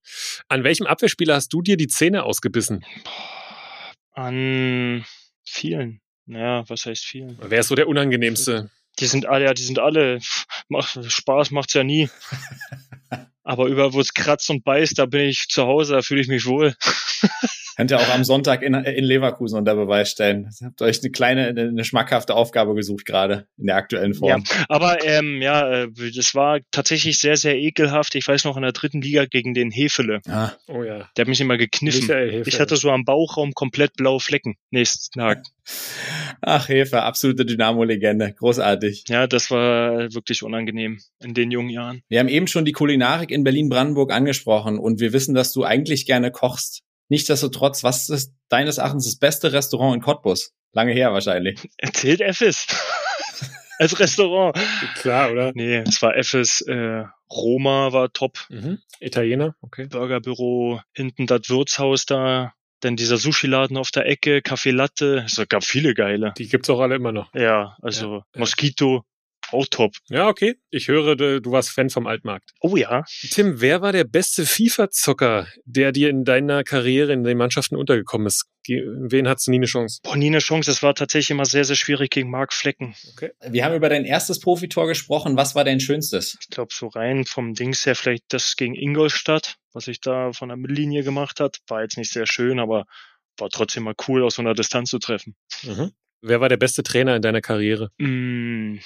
[0.49, 2.85] An welchem Abwehrspieler hast du dir die Zähne ausgebissen?
[4.13, 5.05] An
[5.45, 6.01] vielen.
[6.27, 7.37] Naja, was heißt vielen?
[7.43, 8.71] Wer ist so der unangenehmste?
[9.01, 10.21] Die sind alle, ja, die sind alle.
[10.69, 12.09] Mach, Spaß macht's ja nie.
[13.43, 16.29] Aber überall, wo es kratzt und beißt, da bin ich zu Hause, da fühle ich
[16.29, 16.75] mich wohl.
[17.77, 20.49] Könnt ihr auch am Sonntag in, in Leverkusen unter Beweis stellen.
[20.63, 24.45] Habt euch eine kleine, eine, schmackhafte Aufgabe gesucht gerade in der aktuellen Ja, Form.
[24.69, 28.15] aber ähm, ja, äh, das war tatsächlich sehr, sehr ekelhaft.
[28.15, 30.21] Ich weiß noch in der dritten Liga gegen den Hefele.
[30.29, 31.09] Ah, Oh ja.
[31.17, 32.09] Der hat mich immer gekniffen.
[32.47, 34.55] Ich hatte so am Bauchraum komplett blaue Flecken.
[34.71, 35.43] Nächsten Tag.
[36.41, 38.35] ach, Hefe, absolute Dynamo-Legende.
[38.35, 39.05] Großartig.
[39.09, 42.03] Ja, das war wirklich unangenehm in den jungen Jahren.
[42.09, 46.07] Wir haben eben schon die Kulinarik in Berlin-Brandenburg angesprochen und wir wissen, dass du eigentlich
[46.07, 46.83] gerne kochst.
[47.09, 50.55] Nichtsdestotrotz, was ist deines Erachtens das beste Restaurant in Cottbus?
[50.73, 51.69] Lange her wahrscheinlich.
[51.79, 52.67] Erzählt Effes.
[53.79, 54.57] Als Restaurant.
[54.97, 55.53] Klar, oder?
[55.55, 56.61] Nee, es war Effes.
[56.63, 58.47] Äh, Roma war top.
[58.49, 58.79] Mhm.
[59.01, 59.87] Italiener, okay.
[59.87, 62.55] Burgerbüro, hinten das Wirtshaus da.
[62.81, 65.25] Dann dieser Sushi-Laden auf der Ecke, Café Latte.
[65.27, 66.35] Es gab viele geile.
[66.37, 67.33] Die gibt's auch alle immer noch.
[67.35, 69.05] Ja, also Mosquito,
[69.53, 69.97] auch top.
[70.09, 70.57] Ja, okay.
[70.71, 72.53] Ich höre, du warst Fan vom Altmarkt.
[72.61, 73.05] Oh ja.
[73.31, 78.27] Tim, wer war der beste FIFA-Zocker, der dir in deiner Karriere in den Mannschaften untergekommen
[78.27, 78.47] ist?
[78.67, 80.01] Wen hattest du nie eine Chance?
[80.03, 80.71] Boah, nie eine Chance.
[80.71, 82.95] Es war tatsächlich immer sehr, sehr schwierig gegen Marc Flecken.
[83.47, 85.37] Wir haben über dein erstes Profitor gesprochen.
[85.37, 86.39] Was war dein schönstes?
[86.41, 90.49] Ich glaube, so rein vom Dings her vielleicht das gegen Ingolstadt, was ich da von
[90.49, 91.59] der Mittellinie gemacht hat.
[91.69, 92.87] War jetzt nicht sehr schön, aber
[93.39, 95.35] war trotzdem mal cool, aus so einer Distanz zu treffen.
[95.63, 95.93] Mhm.
[96.23, 97.91] Wer war der beste Trainer in deiner Karriere?
[97.99, 98.79] Mm,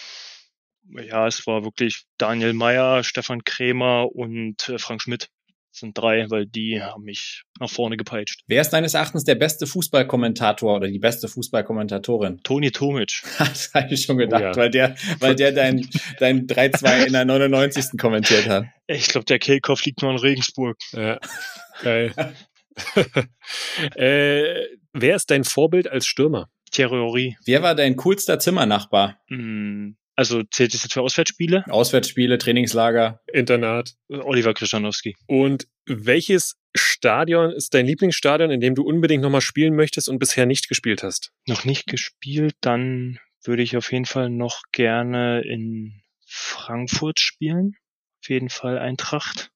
[0.90, 5.28] ja, es war wirklich Daniel Meyer, Stefan Krämer und äh, Frank Schmidt.
[5.70, 8.40] Das sind drei, weil die haben mich nach vorne gepeitscht.
[8.46, 12.40] Wer ist deines Erachtens der beste Fußballkommentator oder die beste Fußballkommentatorin?
[12.42, 13.22] Toni Tomic.
[13.38, 14.56] Das habe ich schon gedacht, Oh ja.
[14.56, 15.86] weil der, weil der dein,
[16.18, 17.98] dein 3-2 in der 99.
[17.98, 18.64] kommentiert hat.
[18.86, 20.78] Ich glaube, der Kehlkopf liegt nur in Regensburg.
[20.92, 21.18] Ja,
[21.82, 22.12] geil.
[23.94, 26.48] äh, wer ist dein Vorbild als Stürmer?
[26.70, 27.36] Thierry Henry.
[27.44, 29.18] Wer war dein coolster Zimmernachbar?
[29.28, 31.64] Mm, also zählt das jetzt für Auswärtsspiele?
[31.68, 33.20] Auswärtsspiele, Trainingslager.
[33.32, 33.94] Internat.
[34.08, 35.14] Oliver Krischanowski.
[35.28, 40.44] Und welches Stadion ist dein Lieblingsstadion, in dem du unbedingt nochmal spielen möchtest und bisher
[40.44, 41.30] nicht gespielt hast?
[41.46, 47.76] Noch nicht gespielt, dann würde ich auf jeden Fall noch gerne in Frankfurt spielen.
[48.20, 49.52] Auf jeden Fall Eintracht.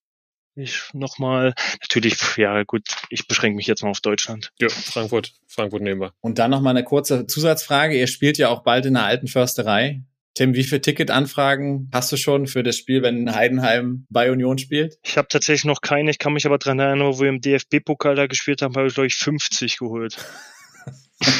[0.55, 4.53] Ich nochmal, natürlich, ja gut, ich beschränke mich jetzt mal auf Deutschland.
[4.61, 5.33] Ja, Frankfurt.
[5.49, 6.15] Frankfurt nehmen wir.
[6.21, 7.99] Und dann noch mal eine kurze Zusatzfrage.
[7.99, 10.05] Ihr spielt ja auch bald in der alten Försterei.
[10.35, 14.99] Tim, wie viele Ticketanfragen hast du schon für das Spiel, wenn Heidenheim bei Union spielt?
[15.03, 18.14] Ich habe tatsächlich noch keine, ich kann mich aber dran erinnern, wo wir im DFB-Pokal
[18.14, 20.16] da gespielt haben, habe ich glaube ich 50 geholt.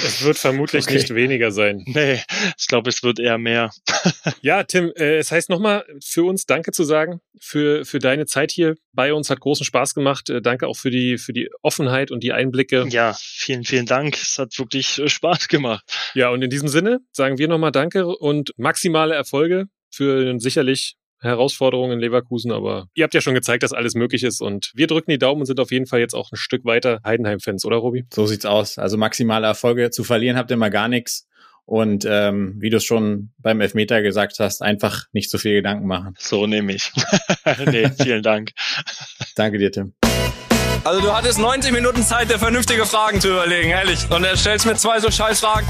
[0.05, 0.95] Es wird vermutlich Okay.
[0.95, 1.83] nicht weniger sein.
[1.87, 2.21] Nee,
[2.59, 3.71] ich glaube, es wird eher mehr.
[4.41, 8.51] Ja, Tim, äh, es heißt nochmal für uns Danke zu sagen für, für deine Zeit
[8.51, 9.31] hier bei uns.
[9.31, 10.31] Hat großen Spaß gemacht.
[10.31, 12.87] Äh, danke auch für die, für die Offenheit und die Einblicke.
[12.89, 14.17] Ja, vielen, vielen Dank.
[14.17, 15.85] Es hat wirklich äh, Spaß gemacht.
[16.15, 20.97] Ja, und in diesem Sinne sagen wir nochmal Danke und maximale Erfolge für einen sicherlich
[21.23, 24.87] Herausforderungen in Leverkusen, aber ihr habt ja schon gezeigt, dass alles möglich ist und wir
[24.87, 27.77] drücken die Daumen und sind auf jeden Fall jetzt auch ein Stück weiter Heidenheim-Fans, oder
[27.77, 28.05] Robi?
[28.13, 28.79] So sieht's aus.
[28.79, 31.27] Also maximale Erfolge zu verlieren habt ihr mal gar nichts.
[31.65, 35.87] Und ähm, wie du es schon beim Elfmeter gesagt hast, einfach nicht so viel Gedanken
[35.87, 36.15] machen.
[36.19, 36.91] So nehme ich.
[37.67, 38.51] nee, vielen Dank.
[39.37, 39.95] Danke dir, Tim.
[40.85, 44.11] Also du hattest 90 Minuten Zeit, dir vernünftige Fragen zu überlegen, ehrlich.
[44.11, 45.65] Und er stellst mir zwei so scheiß Fragen.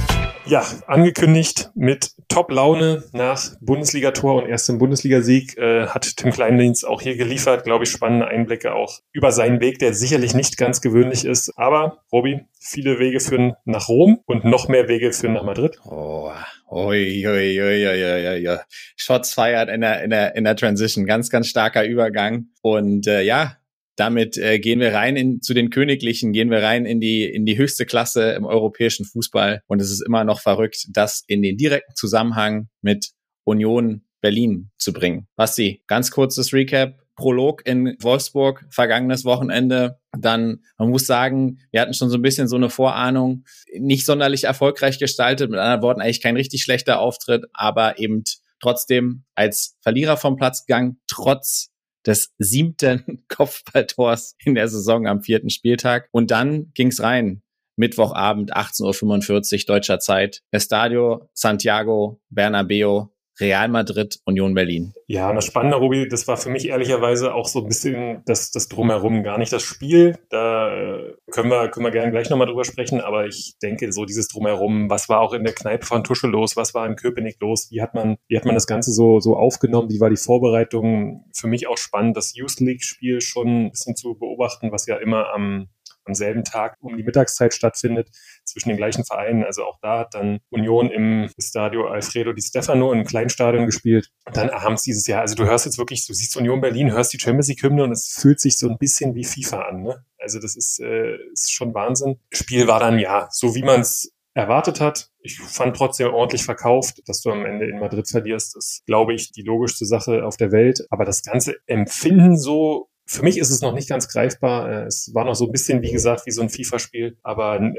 [0.46, 7.18] Ja, angekündigt mit Top-Laune nach Bundesligator und erstem Bundesligasieg äh, hat Tim Kleindienst auch hier
[7.18, 11.58] geliefert, glaube ich, spannende Einblicke auch über seinen Weg, der sicherlich nicht ganz gewöhnlich ist.
[11.58, 15.78] Aber, Robi, viele Wege führen nach Rom und noch mehr Wege führen nach Madrid.
[15.84, 16.32] Oh,
[16.70, 18.58] oi, oi, oi, oi, oi, oi.
[18.96, 21.04] Shots feiert in der, in der, in der Transition.
[21.04, 22.46] Ganz, ganz starker Übergang.
[22.62, 23.58] Und äh, ja,
[23.96, 27.46] damit äh, gehen wir rein in, zu den Königlichen, gehen wir rein in die, in
[27.46, 29.62] die höchste Klasse im europäischen Fußball.
[29.66, 33.10] Und es ist immer noch verrückt, das in den direkten Zusammenhang mit
[33.44, 35.28] Union Berlin zu bringen.
[35.36, 37.02] Basti, ganz kurzes Recap.
[37.14, 39.98] Prolog in Wolfsburg vergangenes Wochenende.
[40.18, 43.44] Dann, man muss sagen, wir hatten schon so ein bisschen so eine Vorahnung,
[43.78, 48.24] nicht sonderlich erfolgreich gestaltet, mit anderen Worten eigentlich kein richtig schlechter Auftritt, aber eben
[48.60, 51.71] trotzdem als Verlierer vom Platz gegangen, trotz
[52.06, 56.08] des siebten Kopfballtors in der Saison am vierten Spieltag.
[56.12, 57.42] Und dann ging's rein.
[57.76, 60.42] Mittwochabend 18.45 Uhr deutscher Zeit.
[60.50, 64.94] Estadio Santiago Bernabeo Real Madrid, Union Berlin.
[65.08, 68.68] Ja, das Spannende, Robi, das war für mich ehrlicherweise auch so ein bisschen das, das
[68.68, 70.16] Drumherum, gar nicht das Spiel.
[70.30, 74.04] Da äh, können wir, können wir gerne gleich nochmal drüber sprechen, aber ich denke, so
[74.04, 77.40] dieses Drumherum, was war auch in der Kneipe von Tusche los, was war in Köpenick
[77.40, 80.16] los, wie hat man, wie hat man das Ganze so, so aufgenommen, wie war die
[80.16, 81.24] Vorbereitung?
[81.34, 85.34] Für mich auch spannend, das Youth League-Spiel schon ein bisschen zu beobachten, was ja immer
[85.34, 85.68] am
[86.04, 88.10] am selben Tag um die Mittagszeit stattfindet,
[88.52, 89.44] zwischen den gleichen Vereinen.
[89.44, 94.10] Also auch da hat dann Union im Stadio Alfredo Di Stefano im Kleinstadion gespielt.
[94.26, 97.12] Und dann abends dieses Jahr, also du hörst jetzt wirklich, du siehst Union Berlin, hörst
[97.12, 99.82] die Champions League Hymne und es fühlt sich so ein bisschen wie FIFA an.
[99.82, 100.04] Ne?
[100.18, 102.18] Also das ist, äh, ist schon Wahnsinn.
[102.32, 105.10] Spiel war dann ja, so wie man es erwartet hat.
[105.20, 109.32] Ich fand trotzdem ordentlich verkauft, dass du am Ende in Madrid verlierst, ist, glaube ich,
[109.32, 110.86] die logischste Sache auf der Welt.
[110.90, 114.70] Aber das ganze Empfinden so für mich ist es noch nicht ganz greifbar.
[114.70, 117.18] Äh, es war noch so ein bisschen, wie gesagt, wie so ein FIFA-Spiel.
[117.22, 117.74] Aber äh,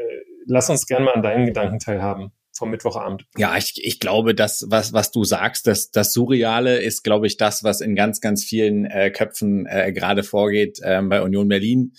[0.46, 3.26] lass uns gerne mal an deinen Gedanken teilhaben vom Mittwochabend.
[3.38, 7.38] Ja, ich, ich glaube, das, was, was du sagst, das, das Surreale ist, glaube ich,
[7.38, 11.94] das, was in ganz, ganz vielen äh, Köpfen äh, gerade vorgeht äh, bei Union Berlin.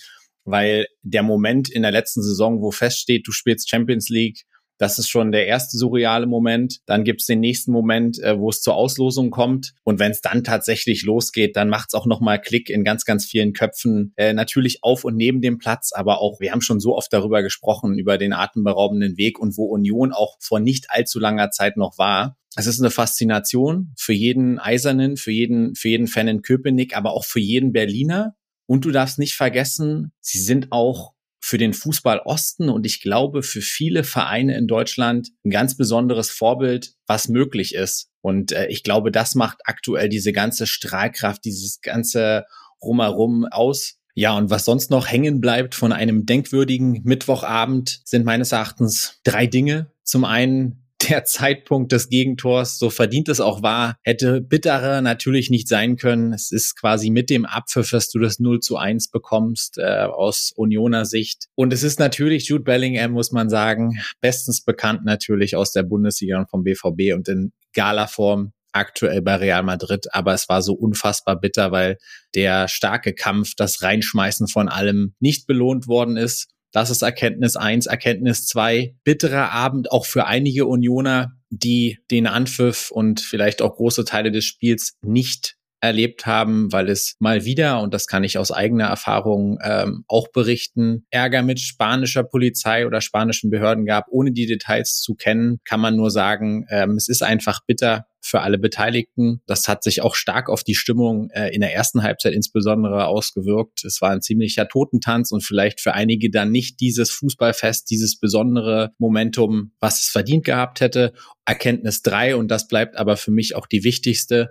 [0.44, 4.44] Weil der Moment in der letzten Saison, wo feststeht, du spielst Champions League,
[4.78, 6.80] das ist schon der erste surreale Moment.
[6.86, 9.74] Dann gibt's den nächsten Moment, äh, wo es zur Auslosung kommt.
[9.84, 13.52] Und wenn es dann tatsächlich losgeht, dann macht's auch nochmal Klick in ganz, ganz vielen
[13.52, 14.12] Köpfen.
[14.16, 17.42] Äh, natürlich auf und neben dem Platz, aber auch, wir haben schon so oft darüber
[17.42, 21.98] gesprochen, über den atemberaubenden Weg und wo Union auch vor nicht allzu langer Zeit noch
[21.98, 22.36] war.
[22.56, 27.12] Es ist eine Faszination für jeden Eisernen, für jeden, für jeden Fan in Köpenick, aber
[27.12, 28.34] auch für jeden Berliner.
[28.66, 31.13] Und du darfst nicht vergessen, sie sind auch
[31.46, 36.30] für den Fußball Osten und ich glaube für viele Vereine in Deutschland ein ganz besonderes
[36.30, 38.08] Vorbild, was möglich ist.
[38.22, 42.46] Und äh, ich glaube, das macht aktuell diese ganze Strahlkraft, dieses ganze
[42.80, 43.98] Rumherum aus.
[44.14, 49.46] Ja, und was sonst noch hängen bleibt von einem denkwürdigen Mittwochabend sind meines Erachtens drei
[49.46, 49.92] Dinge.
[50.02, 55.68] Zum einen der Zeitpunkt des Gegentors, so verdient es auch war, hätte bitterer natürlich nicht
[55.68, 56.32] sein können.
[56.32, 60.52] Es ist quasi mit dem Abpfiff, dass du das 0 zu 1 bekommst, äh, aus
[60.54, 61.46] Unioner Sicht.
[61.54, 66.38] Und es ist natürlich Jude Bellingham, muss man sagen, bestens bekannt natürlich aus der Bundesliga
[66.38, 71.38] und vom BVB und in Gala-Form aktuell bei Real Madrid, aber es war so unfassbar
[71.38, 71.96] bitter, weil
[72.34, 76.48] der starke Kampf, das Reinschmeißen von allem nicht belohnt worden ist.
[76.74, 78.96] Das ist Erkenntnis eins, Erkenntnis zwei.
[79.04, 84.44] Bitterer Abend auch für einige Unioner, die den Anpfiff und vielleicht auch große Teile des
[84.44, 89.58] Spiels nicht erlebt haben, weil es mal wieder, und das kann ich aus eigener Erfahrung
[89.62, 94.06] ähm, auch berichten, Ärger mit spanischer Polizei oder spanischen Behörden gab.
[94.10, 98.40] Ohne die Details zu kennen, kann man nur sagen, ähm, es ist einfach bitter für
[98.40, 99.42] alle Beteiligten.
[99.46, 103.84] Das hat sich auch stark auf die Stimmung äh, in der ersten Halbzeit insbesondere ausgewirkt.
[103.84, 108.92] Es war ein ziemlicher Totentanz und vielleicht für einige dann nicht dieses Fußballfest, dieses besondere
[108.96, 111.12] Momentum, was es verdient gehabt hätte.
[111.44, 114.50] Erkenntnis drei und das bleibt aber für mich auch die wichtigste.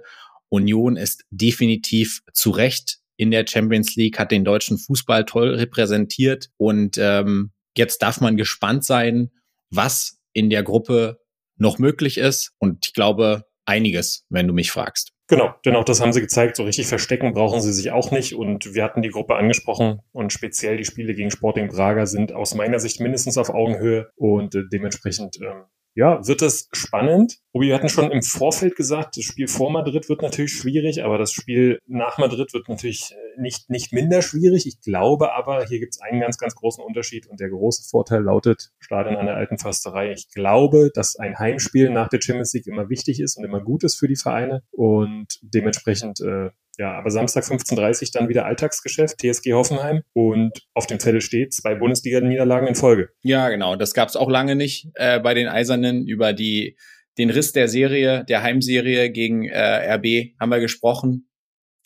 [0.53, 6.49] Union ist definitiv zu Recht in der Champions League, hat den deutschen Fußball toll repräsentiert
[6.57, 9.31] und ähm, jetzt darf man gespannt sein,
[9.71, 11.19] was in der Gruppe
[11.57, 12.53] noch möglich ist.
[12.59, 15.13] Und ich glaube, einiges, wenn du mich fragst.
[15.27, 16.57] Genau, denn auch das haben sie gezeigt.
[16.57, 18.35] So richtig verstecken brauchen sie sich auch nicht.
[18.35, 22.53] Und wir hatten die Gruppe angesprochen und speziell die Spiele gegen Sporting Braga sind aus
[22.53, 25.63] meiner Sicht mindestens auf Augenhöhe und äh, dementsprechend ähm,
[25.95, 27.37] ja, wird es spannend.
[27.51, 31.19] Obi, wir hatten schon im Vorfeld gesagt, das Spiel vor Madrid wird natürlich schwierig, aber
[31.19, 34.65] das Spiel nach Madrid wird natürlich äh, nicht, nicht minder schwierig.
[34.65, 38.23] Ich glaube aber, hier gibt es einen ganz, ganz großen Unterschied und der große Vorteil
[38.23, 40.11] lautet Stadion an der alten Försterei.
[40.13, 43.83] Ich glaube, dass ein Heimspiel nach der Champions League immer wichtig ist und immer gut
[43.83, 49.53] ist für die Vereine und dementsprechend äh, ja, aber Samstag 15.30 dann wieder Alltagsgeschäft, TSG
[49.53, 53.09] Hoffenheim und auf dem Zettel steht zwei Bundesliga-Niederlagen in Folge.
[53.21, 53.75] Ja, genau.
[53.75, 56.07] Das gab es auch lange nicht äh, bei den Eisernen.
[56.07, 56.77] Über die
[57.19, 61.29] den Riss der Serie, der Heimserie gegen äh, RB haben wir gesprochen.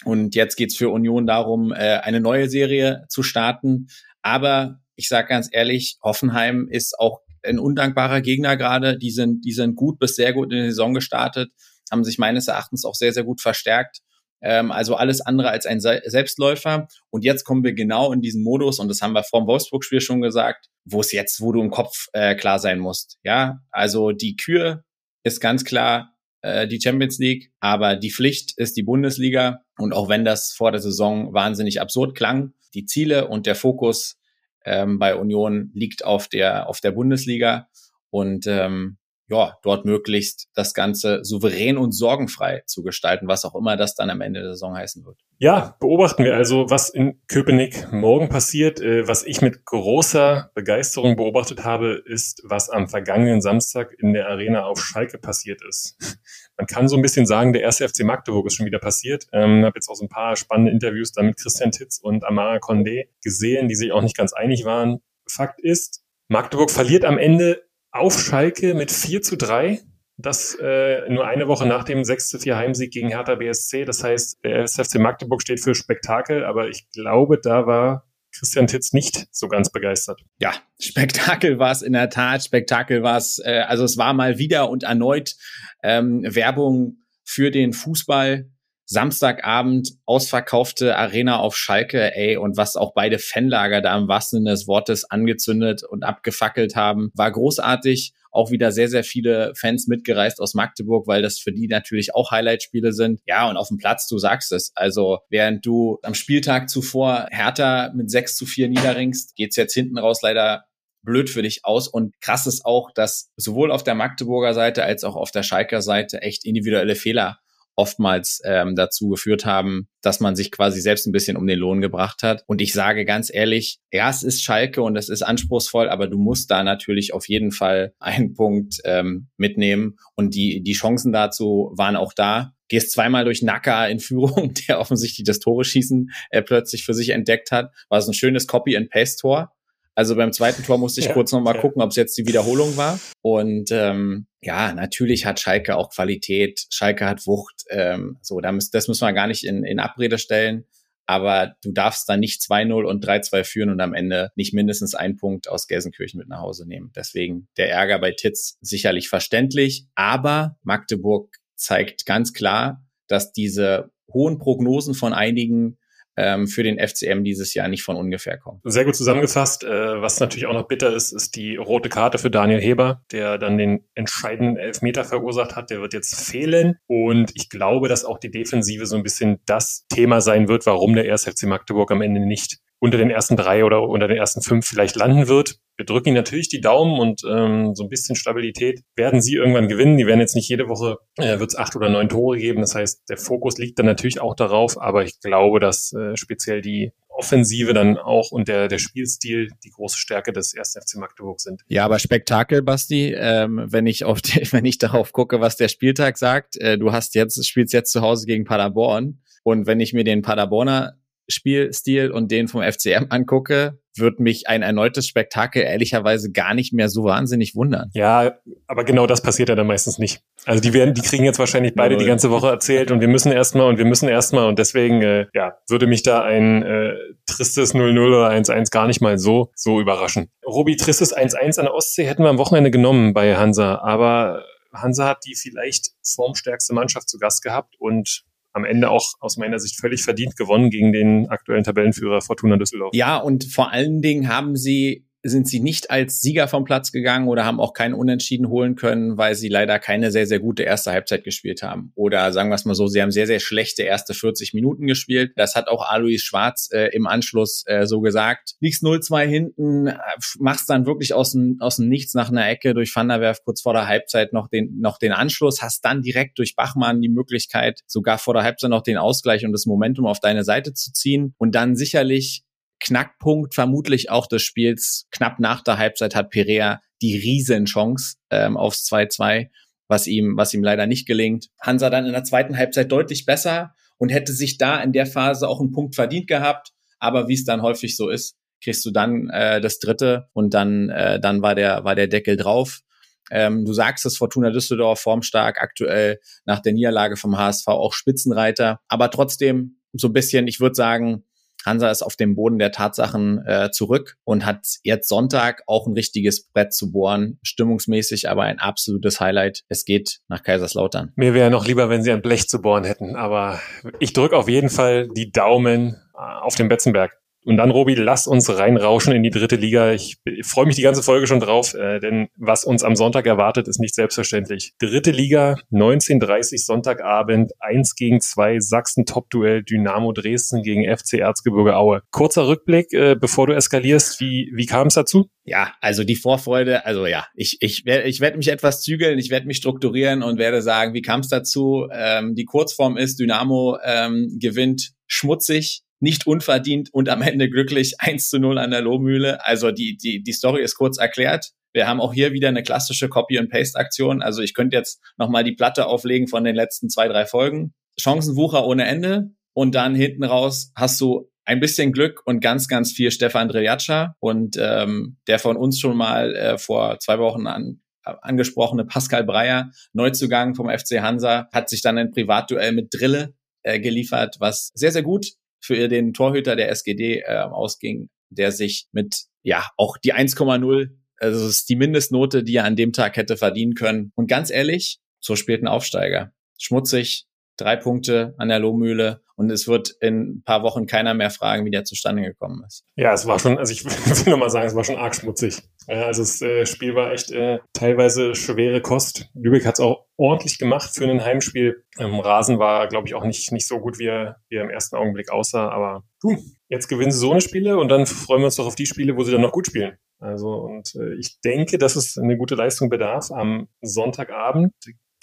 [0.06, 3.88] Und jetzt geht's für Union darum, äh, eine neue Serie zu starten.
[4.22, 8.98] Aber ich sage ganz ehrlich, Hoffenheim ist auch ein undankbarer Gegner gerade.
[8.98, 11.52] Die sind, die sind gut bis sehr gut in die Saison gestartet,
[11.92, 14.02] haben sich meines Erachtens auch sehr, sehr gut verstärkt
[14.42, 16.88] Ähm, also alles andere als ein Selbstläufer.
[17.10, 20.02] Und jetzt kommen wir genau in diesen Modus, und das haben wir vor dem Wolfsburg-Spiel
[20.02, 23.18] schon gesagt, wo es jetzt, wo du im Kopf äh, klar sein musst.
[23.24, 24.84] Ja, also die Kür
[25.24, 29.62] ist ganz klar äh, die Champions League, aber die Pflicht ist die Bundesliga.
[29.78, 34.20] Und auch wenn das vor der Saison wahnsinnig absurd klang, die Ziele und der Fokus
[34.66, 37.68] ähm, bei Union liegt auf der auf der Bundesliga.
[38.10, 38.97] Und ähm,
[39.30, 44.10] ja, dort möglichst das Ganze souverän und sorgenfrei zu gestalten, was auch immer das dann
[44.10, 45.18] am Ende der Saison heißen wird.
[45.38, 48.80] Ja, beobachten wir also, was in Köpenick morgen passiert.
[48.80, 54.30] Äh, was ich mit großer Begeisterung beobachtet habe, ist, was am vergangenen Samstag in der
[54.30, 55.98] Arena auf Schalke passiert ist.
[56.58, 59.28] Man kann so ein bisschen sagen, der erste FC Magdeburg ist schon wieder passiert.
[59.34, 62.58] Ähm, habe jetzt auch so ein paar spannende Interviews da mit Christian Titz und Amara
[62.58, 65.02] Condé gesehen, die sich auch nicht ganz einig waren.
[65.30, 69.82] Fakt ist, Magdeburg verliert am Ende auf Schalke mit 4 zu 3.
[70.18, 73.86] Das äh, nur eine Woche nach dem 6 zu 4 Heimsieg gegen Hertha BSC.
[73.86, 78.94] Das heißt, der SFC Magdeburg steht für Spektakel, aber ich glaube, da war Christian Titz
[78.94, 80.22] nicht so ganz begeistert.
[80.40, 82.44] Ja, Spektakel war es in der Tat.
[82.44, 83.40] Spektakel war es.
[83.44, 85.36] Äh, also es war mal wieder und erneut
[85.84, 88.50] ähm, Werbung für den Fußball.
[88.90, 94.52] Samstagabend ausverkaufte Arena auf Schalke, ey, und was auch beide Fanlager da im wahrsten Sinne
[94.52, 98.14] des Wortes angezündet und abgefackelt haben, war großartig.
[98.32, 102.32] Auch wieder sehr, sehr viele Fans mitgereist aus Magdeburg, weil das für die natürlich auch
[102.32, 103.20] Highlight-Spiele sind.
[103.26, 104.72] Ja, und auf dem Platz, du sagst es.
[104.76, 109.98] Also, während du am Spieltag zuvor Hertha mit 6 zu 4 niederringst, geht's jetzt hinten
[109.98, 110.66] raus leider
[111.04, 111.88] blöd für dich aus.
[111.88, 115.82] Und krass ist auch, dass sowohl auf der Magdeburger Seite als auch auf der Schalker
[115.82, 117.40] Seite echt individuelle Fehler
[117.78, 121.80] oftmals ähm, dazu geführt haben, dass man sich quasi selbst ein bisschen um den Lohn
[121.80, 122.44] gebracht hat.
[122.48, 126.18] Und ich sage ganz ehrlich, ja, es ist Schalke und es ist anspruchsvoll, aber du
[126.18, 129.98] musst da natürlich auf jeden Fall einen Punkt ähm, mitnehmen.
[130.16, 132.54] Und die, die Chancen dazu waren auch da.
[132.68, 137.10] Gehst zweimal durch Nacker in Führung, der offensichtlich das Tore schießen äh, plötzlich für sich
[137.10, 137.72] entdeckt hat.
[137.90, 139.54] War es ein schönes Copy-and-Paste-Tor.
[139.98, 141.62] Also beim zweiten Tor musste ich ja, kurz noch mal ja.
[141.62, 143.00] gucken, ob es jetzt die Wiederholung war.
[143.24, 146.68] Und ähm, ja, natürlich hat Schalke auch Qualität.
[146.70, 147.64] Schalke hat Wucht.
[147.72, 150.66] Ähm, so, da müssen, das müssen wir gar nicht in, in Abrede stellen.
[151.08, 155.18] Aber du darfst dann nicht 2-0 und 3-2 führen und am Ende nicht mindestens einen
[155.18, 156.92] Punkt aus Gelsenkirchen mit nach Hause nehmen.
[156.96, 159.88] Deswegen der Ärger bei Titz sicherlich verständlich.
[159.96, 165.80] Aber Magdeburg zeigt ganz klar, dass diese hohen Prognosen von einigen
[166.18, 168.60] ähm, für den FCM dieses Jahr nicht von ungefähr kommen.
[168.64, 169.64] Sehr gut zusammengefasst.
[169.64, 173.38] Äh, was natürlich auch noch bitter ist, ist die rote Karte für Daniel Heber, der
[173.38, 175.70] dann den entscheidenden Elfmeter verursacht hat.
[175.70, 176.78] Der wird jetzt fehlen.
[176.88, 180.96] Und ich glaube, dass auch die Defensive so ein bisschen das Thema sein wird, warum
[180.96, 181.26] der 1.
[181.26, 184.96] FC Magdeburg am Ende nicht unter den ersten drei oder unter den ersten fünf vielleicht
[184.96, 185.58] landen wird.
[185.78, 189.68] Wir drücken ihnen natürlich die Daumen und ähm, so ein bisschen Stabilität werden sie irgendwann
[189.68, 189.98] gewinnen.
[189.98, 192.62] Die werden jetzt nicht jede Woche, äh, wird es acht oder neun Tore geben.
[192.62, 196.62] Das heißt, der Fokus liegt dann natürlich auch darauf, aber ich glaube, dass äh, speziell
[196.62, 200.78] die Offensive dann auch und der, der Spielstil die große Stärke des 1.
[200.80, 201.64] FC Magdeburg sind.
[201.68, 205.68] Ja, aber Spektakel, Basti, ähm, wenn ich auf die, wenn ich darauf gucke, was der
[205.68, 209.94] Spieltag sagt, äh, du hast jetzt, spielst jetzt zu Hause gegen Paderborn und wenn ich
[209.94, 210.98] mir den Paderborner
[211.28, 216.90] Spielstil und den vom FCM angucke, wird mich ein erneutes Spektakel ehrlicherweise gar nicht mehr
[216.90, 217.90] so wahnsinnig wundern.
[217.94, 220.22] Ja, aber genau das passiert ja dann meistens nicht.
[220.46, 223.32] Also die werden, die kriegen jetzt wahrscheinlich beide die ganze Woche erzählt und wir müssen
[223.32, 226.94] erstmal und wir müssen erstmal und deswegen, äh, ja, würde mich da ein äh,
[227.26, 230.30] tristes 0-0 oder 1-1 gar nicht mal so, so überraschen.
[230.46, 235.08] Robi, tristes 1-1 an der Ostsee hätten wir am Wochenende genommen bei Hansa, aber Hansa
[235.08, 238.27] hat die vielleicht formstärkste Mannschaft zu Gast gehabt und
[238.58, 242.92] am Ende auch aus meiner Sicht völlig verdient gewonnen gegen den aktuellen Tabellenführer Fortuna Düsseldorf.
[242.94, 247.28] Ja, und vor allen Dingen haben sie sind sie nicht als Sieger vom Platz gegangen
[247.28, 250.92] oder haben auch keinen Unentschieden holen können, weil sie leider keine sehr, sehr gute erste
[250.92, 251.92] Halbzeit gespielt haben.
[251.96, 255.34] Oder sagen wir es mal so, sie haben sehr, sehr schlechte erste 40 Minuten gespielt.
[255.36, 258.56] Das hat auch Alois Schwarz äh, im Anschluss äh, so gesagt.
[258.60, 259.92] Liegst 0-2 hinten,
[260.40, 263.74] machst dann wirklich aus dem, aus dem Nichts nach einer Ecke durch Vanderwerf kurz vor
[263.74, 268.18] der Halbzeit noch den, noch den Anschluss, hast dann direkt durch Bachmann die Möglichkeit, sogar
[268.18, 271.56] vor der Halbzeit noch den Ausgleich und das Momentum auf deine Seite zu ziehen und
[271.56, 272.44] dann sicherlich
[272.80, 275.08] Knackpunkt vermutlich auch des Spiels.
[275.12, 279.50] Knapp nach der Halbzeit hat Perea die Riesenchance ähm, aufs 2-2,
[279.88, 281.48] was ihm, was ihm leider nicht gelingt.
[281.62, 285.48] Hansa dann in der zweiten Halbzeit deutlich besser und hätte sich da in der Phase
[285.48, 286.72] auch einen Punkt verdient gehabt.
[287.00, 290.90] Aber wie es dann häufig so ist, kriegst du dann äh, das dritte und dann,
[290.90, 292.82] äh, dann war der, war der Deckel drauf.
[293.30, 298.80] Ähm, du sagst es, Fortuna Düsseldorf formstark, aktuell nach der Niederlage vom HSV auch Spitzenreiter.
[298.88, 301.24] Aber trotzdem so ein bisschen, ich würde sagen,
[301.68, 305.94] Hansa ist auf dem Boden der Tatsachen äh, zurück und hat jetzt Sonntag auch ein
[305.94, 309.64] richtiges Brett zu bohren, stimmungsmäßig aber ein absolutes Highlight.
[309.70, 311.12] Es geht nach Kaiserslautern.
[311.16, 313.60] Mir wäre noch lieber, wenn sie ein Blech zu bohren hätten, aber
[314.00, 317.12] ich drücke auf jeden Fall die Daumen äh, auf den Betzenberg.
[317.48, 319.94] Und dann, Robi, lass uns reinrauschen in die dritte Liga.
[319.94, 323.70] Ich freue mich die ganze Folge schon drauf, äh, denn was uns am Sonntag erwartet,
[323.70, 324.74] ist nicht selbstverständlich.
[324.80, 332.02] Dritte Liga, 19.30 Sonntagabend, 1 gegen 2, Sachsen-Top-Duell, Dynamo Dresden gegen FC Erzgebirge Aue.
[332.12, 335.30] Kurzer Rückblick, äh, bevor du eskalierst, wie, wie kam es dazu?
[335.46, 339.30] Ja, also die Vorfreude, also ja, ich, ich werde ich werd mich etwas zügeln, ich
[339.30, 341.88] werde mich strukturieren und werde sagen, wie kam es dazu?
[341.94, 348.30] Ähm, die Kurzform ist, Dynamo ähm, gewinnt schmutzig nicht unverdient und am Ende glücklich 1
[348.30, 349.46] zu 0 an der Lohmühle.
[349.46, 351.52] Also die, die, die Story ist kurz erklärt.
[351.74, 354.22] Wir haben auch hier wieder eine klassische Copy-and-Paste-Aktion.
[354.22, 357.74] Also ich könnte jetzt nochmal die Platte auflegen von den letzten zwei, drei Folgen.
[358.00, 359.32] Chancenwucher ohne Ende.
[359.54, 364.16] Und dann hinten raus hast du ein bisschen Glück und ganz, ganz viel Stefan Drejaccia
[364.20, 369.72] und ähm, der von uns schon mal äh, vor zwei Wochen an, angesprochene Pascal Breyer,
[369.94, 373.34] Neuzugang vom FC Hansa, hat sich dann ein Privatduell mit Drille
[373.64, 375.28] äh, geliefert, was sehr, sehr gut
[375.60, 380.90] für den Torhüter der SGD äh, ausging, der sich mit ja auch die 1,0,
[381.20, 384.12] also das ist die Mindestnote, die er an dem Tag hätte verdienen können.
[384.16, 386.32] Und ganz ehrlich, so späten Aufsteiger.
[386.60, 387.26] Schmutzig,
[387.58, 391.66] drei Punkte an der Lohmühle und es wird in ein paar Wochen keiner mehr fragen,
[391.66, 392.84] wie der zustande gekommen ist.
[392.96, 395.58] Ja, es war schon, also ich will nur mal sagen, es war schon arg schmutzig.
[395.88, 399.30] Also das äh, Spiel war echt äh, teilweise schwere Kost.
[399.34, 401.84] Lübeck hat es auch ordentlich gemacht für ein Heimspiel.
[401.98, 404.70] Ähm, Rasen war, glaube ich, auch nicht, nicht so gut, wie er, wie er im
[404.70, 405.70] ersten Augenblick aussah.
[405.70, 408.76] Aber du, jetzt gewinnen sie so eine Spiele und dann freuen wir uns doch auf
[408.76, 409.98] die Spiele, wo sie dann noch gut spielen.
[410.20, 414.74] Also und äh, ich denke, dass es eine gute Leistung bedarf am Sonntagabend,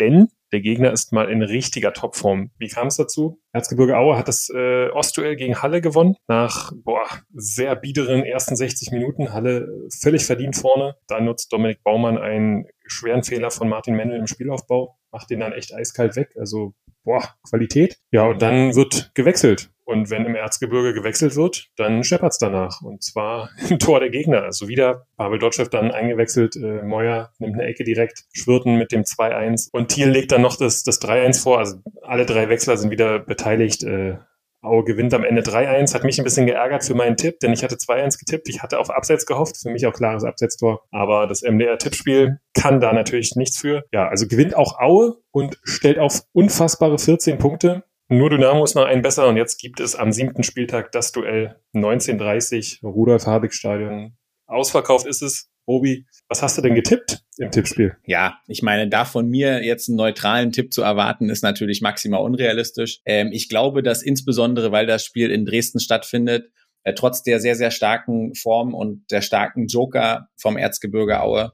[0.01, 2.53] denn der Gegner ist mal in richtiger Topform.
[2.59, 3.41] Wie kam es dazu?
[3.53, 6.15] Erzgebirge Aue hat das äh, Ostduell gegen Halle gewonnen.
[6.29, 9.33] Nach boah, sehr biederen ersten 60 Minuten.
[9.33, 9.67] Halle
[10.01, 10.95] völlig verdient vorne.
[11.09, 14.97] Da nutzt Dominik Baumann einen schweren Fehler von Martin Mendel im Spielaufbau.
[15.11, 16.31] Macht den dann echt eiskalt weg.
[16.39, 17.99] Also, boah, Qualität.
[18.13, 19.74] Ja, und dann wird gewechselt.
[19.85, 22.81] Und wenn im Erzgebirge gewechselt wird, dann scheppert's danach.
[22.83, 24.43] Und zwar im Tor der Gegner.
[24.43, 26.57] Also wieder Pavel Dotschew dann eingewechselt.
[26.57, 28.25] Äh, Meuer nimmt eine Ecke direkt.
[28.33, 29.69] Schwirten mit dem 2-1.
[29.73, 31.59] Und Thiel legt dann noch das, das 3-1 vor.
[31.59, 33.83] Also alle drei Wechsler sind wieder beteiligt.
[33.85, 34.17] Äh,
[34.65, 35.95] Aue gewinnt am Ende 3-1.
[35.95, 38.49] Hat mich ein bisschen geärgert für meinen Tipp, denn ich hatte 2-1 getippt.
[38.49, 39.59] Ich hatte auf Abseits gehofft.
[39.59, 40.83] Für mich auch klares Absetztor.
[40.91, 43.85] Aber das MDR-Tippspiel kann da natürlich nichts für.
[43.93, 47.85] Ja, also gewinnt auch Aue und stellt auf unfassbare 14 Punkte.
[48.09, 51.57] Nur Dynamo ist noch ein besser und jetzt gibt es am siebten Spieltag das Duell
[51.75, 54.17] 1930 Rudolf-Habig-Stadion.
[54.47, 55.51] Ausverkauft ist es.
[55.67, 57.97] Robi, was hast du denn getippt im Tippspiel?
[58.05, 62.21] Ja, ich meine, da von mir jetzt einen neutralen Tipp zu erwarten, ist natürlich maximal
[62.21, 63.01] unrealistisch.
[63.07, 66.51] Ähm, ich glaube, dass insbesondere, weil das Spiel in Dresden stattfindet,
[66.83, 71.53] äh, trotz der sehr, sehr starken Form und der starken Joker vom Erzgebirge Aue,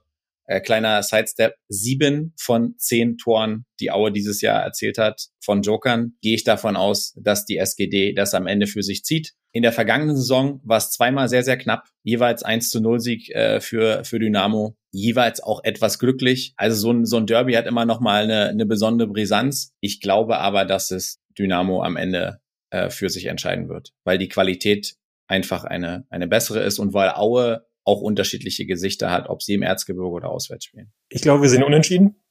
[0.51, 6.17] äh, kleiner Sidestep, sieben von zehn Toren, die Aue dieses Jahr erzählt hat, von Jokern,
[6.23, 9.33] gehe ich davon aus, dass die SGD das am Ende für sich zieht.
[9.53, 11.89] In der vergangenen Saison war es zweimal sehr, sehr knapp.
[12.03, 14.77] Jeweils 1 zu 0 Sieg äh, für, für Dynamo.
[14.91, 16.53] Jeweils auch etwas glücklich.
[16.57, 19.73] Also so ein, so ein Derby hat immer noch mal eine, eine besondere Brisanz.
[19.81, 22.41] Ich glaube aber, dass es Dynamo am Ende
[22.71, 24.97] äh, für sich entscheiden wird, weil die Qualität
[25.29, 29.63] einfach eine, eine bessere ist und weil Aue auch unterschiedliche Gesichter hat, ob sie im
[29.63, 30.93] Erzgebirge oder auswärts spielen.
[31.09, 32.23] Ich glaube, wir sind unentschieden,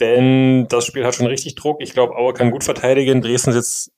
[0.00, 1.80] denn das Spiel hat schon richtig Druck.
[1.80, 3.20] Ich glaube, Aue kann gut verteidigen.
[3.20, 3.92] Dresden sitzt,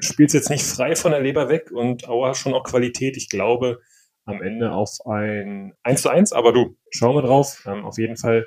[0.00, 3.16] spielt jetzt nicht frei von der Leber weg und Aue hat schon auch Qualität.
[3.16, 3.80] Ich glaube
[4.24, 7.62] am Ende auf ein 1 zu 1, aber du, schauen wir drauf.
[7.66, 8.46] Ähm, auf jeden Fall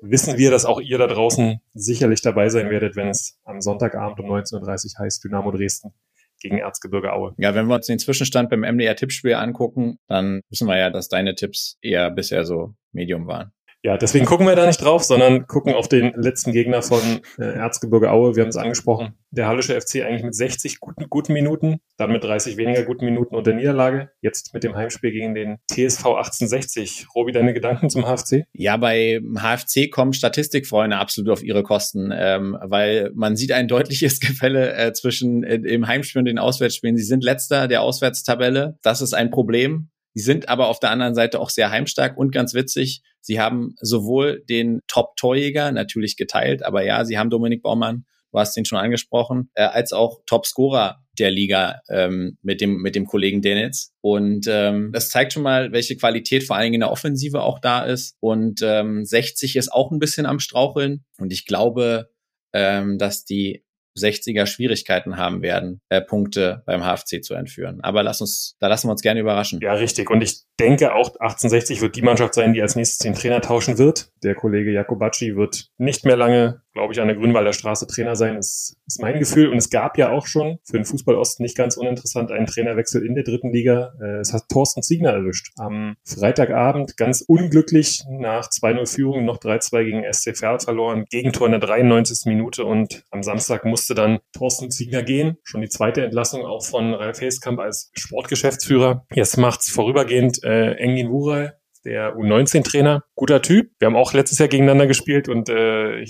[0.00, 4.20] wissen wir, dass auch ihr da draußen sicherlich dabei sein werdet, wenn es am Sonntagabend
[4.20, 5.92] um 19.30 Uhr heißt Dynamo Dresden
[6.40, 7.34] gegen Erzgebirge Aue.
[7.38, 11.34] Ja, wenn wir uns den Zwischenstand beim MDR-Tippspiel angucken, dann wissen wir ja, dass deine
[11.34, 13.52] Tipps eher bisher so Medium waren.
[13.84, 17.00] Ja, deswegen gucken wir da nicht drauf, sondern gucken auf den letzten Gegner von
[17.38, 18.34] äh, Erzgebirge Aue.
[18.34, 19.14] Wir haben es angesprochen.
[19.30, 23.36] Der Hallische FC eigentlich mit 60 guten, guten Minuten, dann mit 30 weniger guten Minuten
[23.36, 24.10] und der Niederlage.
[24.20, 27.06] Jetzt mit dem Heimspiel gegen den TSV 1860.
[27.14, 28.46] Robi, deine Gedanken zum HFC?
[28.52, 34.18] Ja, bei HFC kommen Statistikfreunde absolut auf ihre Kosten, ähm, weil man sieht ein deutliches
[34.20, 36.96] Gefälle äh, zwischen äh, im Heimspiel und den Auswärtsspielen.
[36.96, 38.76] Sie sind letzter der Auswärtstabelle.
[38.82, 39.90] Das ist ein Problem.
[40.14, 43.02] Sie sind aber auf der anderen Seite auch sehr heimstark und ganz witzig.
[43.28, 48.56] Sie haben sowohl den Top-Torjäger natürlich geteilt, aber ja, sie haben Dominik Baumann, du hast
[48.56, 53.42] ihn schon angesprochen, äh, als auch Top-Scorer der Liga ähm, mit dem mit dem Kollegen
[53.42, 53.92] Denitz.
[54.00, 57.58] Und ähm, das zeigt schon mal, welche Qualität vor allen Dingen in der Offensive auch
[57.58, 58.16] da ist.
[58.20, 61.04] Und ähm, 60 ist auch ein bisschen am straucheln.
[61.18, 62.08] Und ich glaube,
[62.54, 63.62] ähm, dass die
[63.98, 67.80] 60er Schwierigkeiten haben werden, äh, Punkte beim HFC zu entführen.
[67.82, 69.60] Aber lass uns, da lassen wir uns gerne überraschen.
[69.62, 70.10] Ja, richtig.
[70.10, 73.78] Und ich denke auch 1860 wird die Mannschaft sein, die als nächstes den Trainer tauschen
[73.78, 74.10] wird.
[74.22, 78.36] Der Kollege Jakobacci wird nicht mehr lange, glaube ich, an der Grünwalder Straße Trainer sein.
[78.36, 79.48] Das ist mein Gefühl.
[79.48, 83.04] Und es gab ja auch schon für den Fußball Osten nicht ganz uninteressant einen Trainerwechsel
[83.04, 83.92] in der dritten Liga.
[84.00, 85.50] Äh, es hat Thorsten Ziegner erwischt.
[85.56, 91.04] Am Freitagabend ganz unglücklich nach 2-0 Führung noch 3-2 gegen SC Verl verloren.
[91.10, 92.26] Gegentor in der 93.
[92.26, 95.36] Minute und am Samstag musste dann Thorsten Ziegner gehen.
[95.42, 99.04] Schon die zweite Entlassung auch von Ralf Heeskamp als Sportgeschäftsführer.
[99.12, 101.50] Jetzt macht's vorübergehend äh, Engin Wuray
[101.84, 103.04] der U19-Trainer.
[103.14, 103.70] Guter Typ.
[103.78, 106.04] Wir haben auch letztes Jahr gegeneinander gespielt und äh,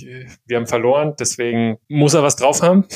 [0.47, 1.15] wir haben verloren.
[1.19, 2.87] Deswegen muss er was drauf haben.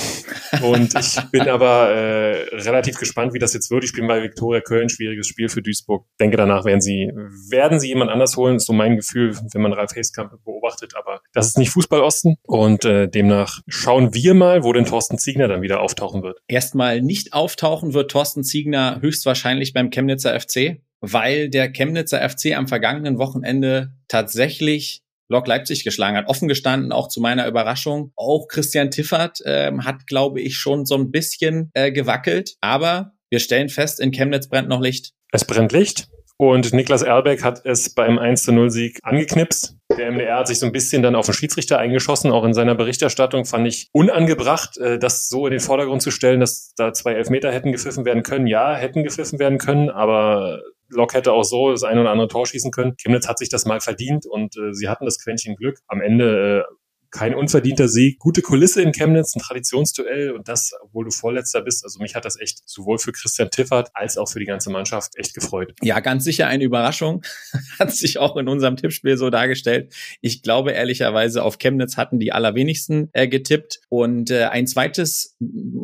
[0.62, 3.84] Und ich bin aber äh, relativ gespannt, wie das jetzt wird.
[3.84, 4.88] Ich bin bei Viktoria Köln.
[4.88, 6.06] Schwieriges Spiel für Duisburg.
[6.20, 7.10] Denke danach werden sie,
[7.50, 8.56] werden sie jemand anders holen.
[8.56, 10.94] Ist so mein Gefühl, wenn man Ralf Heeskamp beobachtet.
[10.96, 12.36] Aber das ist nicht Fußball-Osten.
[12.42, 16.38] Und äh, demnach schauen wir mal, wo denn Thorsten Ziegner dann wieder auftauchen wird.
[16.48, 22.68] Erstmal nicht auftauchen wird Thorsten Ziegner höchstwahrscheinlich beim Chemnitzer FC weil der Chemnitzer FC am
[22.68, 26.28] vergangenen Wochenende tatsächlich Lok Leipzig geschlagen hat.
[26.28, 28.12] Offen gestanden, auch zu meiner Überraschung.
[28.16, 32.56] Auch Christian Tiffert ähm, hat, glaube ich, schon so ein bisschen äh, gewackelt.
[32.60, 35.12] Aber wir stellen fest, in Chemnitz brennt noch Licht.
[35.32, 36.08] Es brennt Licht.
[36.36, 39.76] Und Niklas Erbeck hat es beim 1-0-Sieg angeknipst.
[39.96, 42.32] Der MDR hat sich so ein bisschen dann auf den Schiedsrichter eingeschossen.
[42.32, 46.40] Auch in seiner Berichterstattung fand ich unangebracht, äh, das so in den Vordergrund zu stellen,
[46.40, 48.46] dass da zwei Elfmeter hätten gepfiffen werden können.
[48.46, 50.60] Ja, hätten gepfiffen werden können, aber
[50.92, 52.94] Lok hätte auch so das ein oder andere Tor schießen können.
[52.96, 55.78] Chemnitz hat sich das mal verdient und äh, sie hatten das Quäntchen Glück.
[55.88, 56.74] Am Ende äh,
[57.12, 61.84] kein unverdienter Sieg, gute Kulisse in Chemnitz, ein Traditionsduell und das, obwohl du Vorletzter bist.
[61.84, 65.12] Also mich hat das echt sowohl für Christian Tiffert als auch für die ganze Mannschaft
[65.16, 65.74] echt gefreut.
[65.82, 67.22] Ja, ganz sicher eine Überraschung.
[67.78, 69.94] hat sich auch in unserem Tippspiel so dargestellt.
[70.22, 73.80] Ich glaube ehrlicherweise, auf Chemnitz hatten die allerwenigsten äh, getippt.
[73.90, 75.36] Und äh, ein zweites,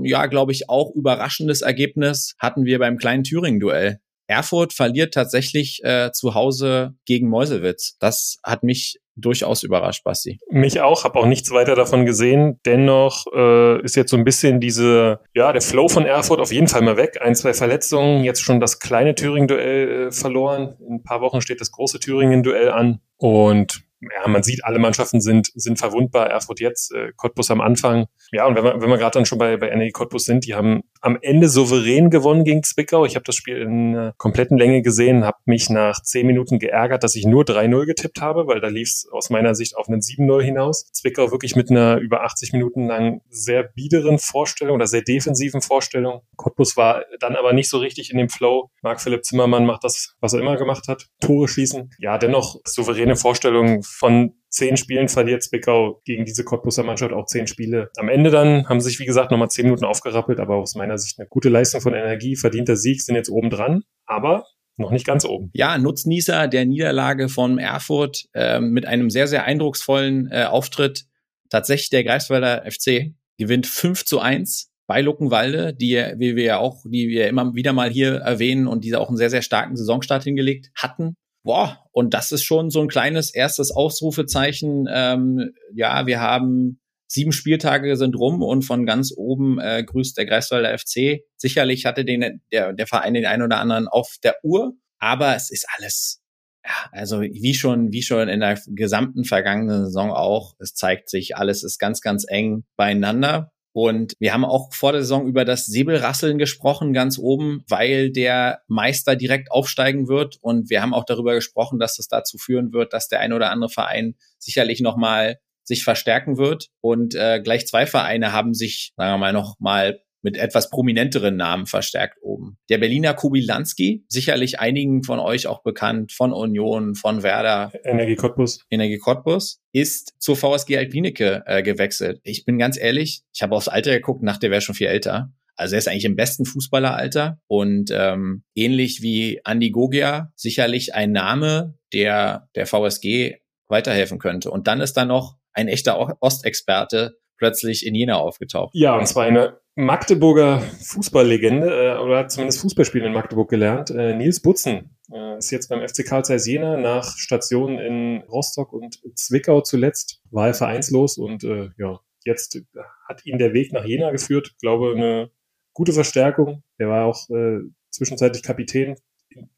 [0.03, 4.01] ja, glaube ich, auch überraschendes Ergebnis hatten wir beim kleinen Thüringen-Duell.
[4.29, 7.97] Erfurt verliert tatsächlich äh, zu Hause gegen Meuselwitz.
[7.99, 10.39] Das hat mich durchaus überrascht, Basti.
[10.51, 12.61] Mich auch, habe auch nichts weiter davon gesehen.
[12.65, 16.69] Dennoch äh, ist jetzt so ein bisschen diese, ja, der Flow von Erfurt auf jeden
[16.69, 17.19] Fall mal weg.
[17.21, 20.77] Ein, zwei Verletzungen, jetzt schon das kleine Thüringen-Duell äh, verloren.
[20.87, 23.01] In ein paar Wochen steht das große Thüringen-Duell an.
[23.17, 26.29] Und ja, man sieht, alle Mannschaften sind, sind verwundbar.
[26.29, 28.07] Erfurt jetzt, äh, Cottbus am Anfang.
[28.31, 30.55] Ja, und wenn wir, wenn wir gerade dann schon bei, bei NRG Cottbus sind, die
[30.55, 33.05] haben am Ende souverän gewonnen gegen Zwickau.
[33.05, 37.03] Ich habe das Spiel in äh, kompletten Länge gesehen, habe mich nach zehn Minuten geärgert,
[37.03, 40.01] dass ich nur 3-0 getippt habe, weil da lief es aus meiner Sicht auf einen
[40.01, 40.91] 7-0 hinaus.
[40.93, 46.23] Zwickau wirklich mit einer über 80 Minuten lang sehr biederen Vorstellung oder sehr defensiven Vorstellung.
[46.37, 48.71] Cottbus war dann aber nicht so richtig in dem Flow.
[48.83, 51.09] Marc Philipp Zimmermann macht das, was er immer gemacht hat.
[51.21, 51.91] Tore schießen.
[51.99, 57.47] Ja, dennoch souveräne Vorstellung von zehn Spielen verliert Zwickau gegen diese Cottbuser Mannschaft auch zehn
[57.47, 57.91] Spiele.
[57.97, 61.19] Am Ende dann haben sich, wie gesagt, nochmal zehn Minuten aufgerappelt, aber aus meiner Sicht
[61.19, 64.45] eine gute Leistung von Energie, verdienter Sieg, sind jetzt oben dran, aber
[64.77, 65.51] noch nicht ganz oben.
[65.53, 71.05] Ja, Nutznießer der Niederlage von Erfurt äh, mit einem sehr, sehr eindrucksvollen äh, Auftritt.
[71.51, 76.83] Tatsächlich der Greifswalder FC gewinnt 5 zu 1 bei Luckenwalde, die, wie wir ja auch,
[76.85, 80.25] die wir immer wieder mal hier erwähnen und die auch einen sehr, sehr starken Saisonstart
[80.25, 81.17] hingelegt hatten.
[81.49, 84.87] Boah, und das ist schon so ein kleines erstes Ausrufezeichen.
[84.93, 90.27] Ähm, ja, wir haben sieben Spieltage sind rum und von ganz oben äh, grüßt der
[90.27, 91.23] Greifswalder FC.
[91.39, 95.51] Sicherlich hatte den, der, der Verein den einen oder anderen auf der Uhr, aber es
[95.51, 96.21] ist alles,
[96.67, 101.35] ja, also wie schon, wie schon in der gesamten vergangenen Saison auch, es zeigt sich,
[101.39, 103.53] alles ist ganz, ganz eng beieinander.
[103.81, 108.63] Und wir haben auch vor der Saison über das Säbelrasseln gesprochen, ganz oben, weil der
[108.67, 110.37] Meister direkt aufsteigen wird.
[110.41, 113.53] Und wir haben auch darüber gesprochen, dass das dazu führen wird, dass der ein oder
[113.53, 116.71] andere Verein sicherlich nochmal sich verstärken wird.
[116.81, 121.37] Und äh, gleich zwei Vereine haben sich, sagen wir mal, noch mal mit etwas prominenteren
[121.37, 122.59] Namen verstärkt oben.
[122.69, 127.73] Der Berliner Kubilanski, sicherlich einigen von euch auch bekannt, von Union, von Werder.
[127.85, 128.65] Energie Cottbus.
[128.71, 132.21] Energie Cottbus ist zur VSG Alpinike äh, gewechselt.
[132.25, 135.33] Ich bin ganz ehrlich, ich habe aufs Alter geguckt, nach der wäre schon viel älter.
[135.57, 141.11] Also er ist eigentlich im besten Fußballeralter und ähm, ähnlich wie Andy Gogia sicherlich ein
[141.11, 144.53] Name, der der VSG weiterhelfen könnte.
[144.53, 148.71] Und dann ist da noch ein echter Ostexperte plötzlich in Jena aufgetaucht.
[148.75, 153.91] Ja, und zwar eine Magdeburger Fußballlegende äh, oder hat zumindest Fußballspielen in Magdeburg gelernt.
[153.91, 158.73] Äh, Nils Butzen äh, ist jetzt beim FC Karl Zeiss Jena nach Stationen in Rostock
[158.73, 162.61] und Zwickau zuletzt, war er vereinslos und äh, ja, jetzt
[163.09, 164.49] hat ihn der Weg nach Jena geführt.
[164.51, 165.31] Ich glaube, eine
[165.75, 166.65] gute Verstärkung.
[166.77, 167.61] Er war auch äh,
[167.91, 168.97] zwischenzeitlich Kapitän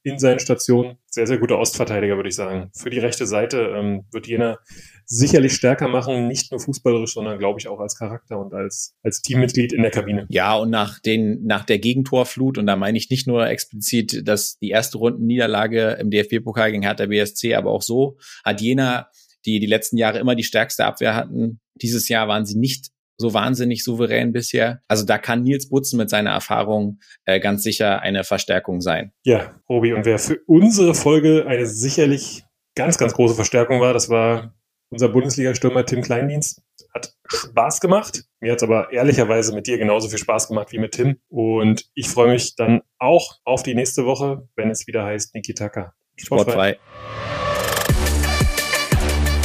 [0.03, 0.97] in seinen Stationen.
[1.07, 2.71] Sehr, sehr guter Ostverteidiger, würde ich sagen.
[2.75, 4.59] Für die rechte Seite ähm, wird Jena
[5.05, 9.21] sicherlich stärker machen, nicht nur fußballerisch, sondern glaube ich auch als Charakter und als, als
[9.23, 10.27] Teammitglied in der Kabine.
[10.29, 14.59] Ja, und nach den, nach der Gegentorflut, und da meine ich nicht nur explizit, dass
[14.59, 19.09] die erste Rundenniederlage im DFB-Pokal gegen Hertha BSC, aber auch so hat Jena,
[19.47, 22.91] die die letzten Jahre immer die stärkste Abwehr hatten, dieses Jahr waren sie nicht
[23.21, 24.81] so wahnsinnig souverän bisher.
[24.89, 29.13] Also da kann Nils Butzen mit seiner Erfahrung äh, ganz sicher eine Verstärkung sein.
[29.25, 32.45] Ja, Robi, und wer für unsere Folge eine sicherlich
[32.75, 34.55] ganz, ganz große Verstärkung war, das war
[34.89, 36.63] unser Bundesliga-Stürmer Tim Kleindienst.
[36.95, 38.25] Hat Spaß gemacht.
[38.41, 41.21] Mir hat es aber ehrlicherweise mit dir genauso viel Spaß gemacht wie mit Tim.
[41.29, 45.55] Und ich freue mich dann auch auf die nächste Woche, wenn es wieder heißt Niki
[45.55, 45.95] Taka.
[46.17, 46.79] Sportfrei.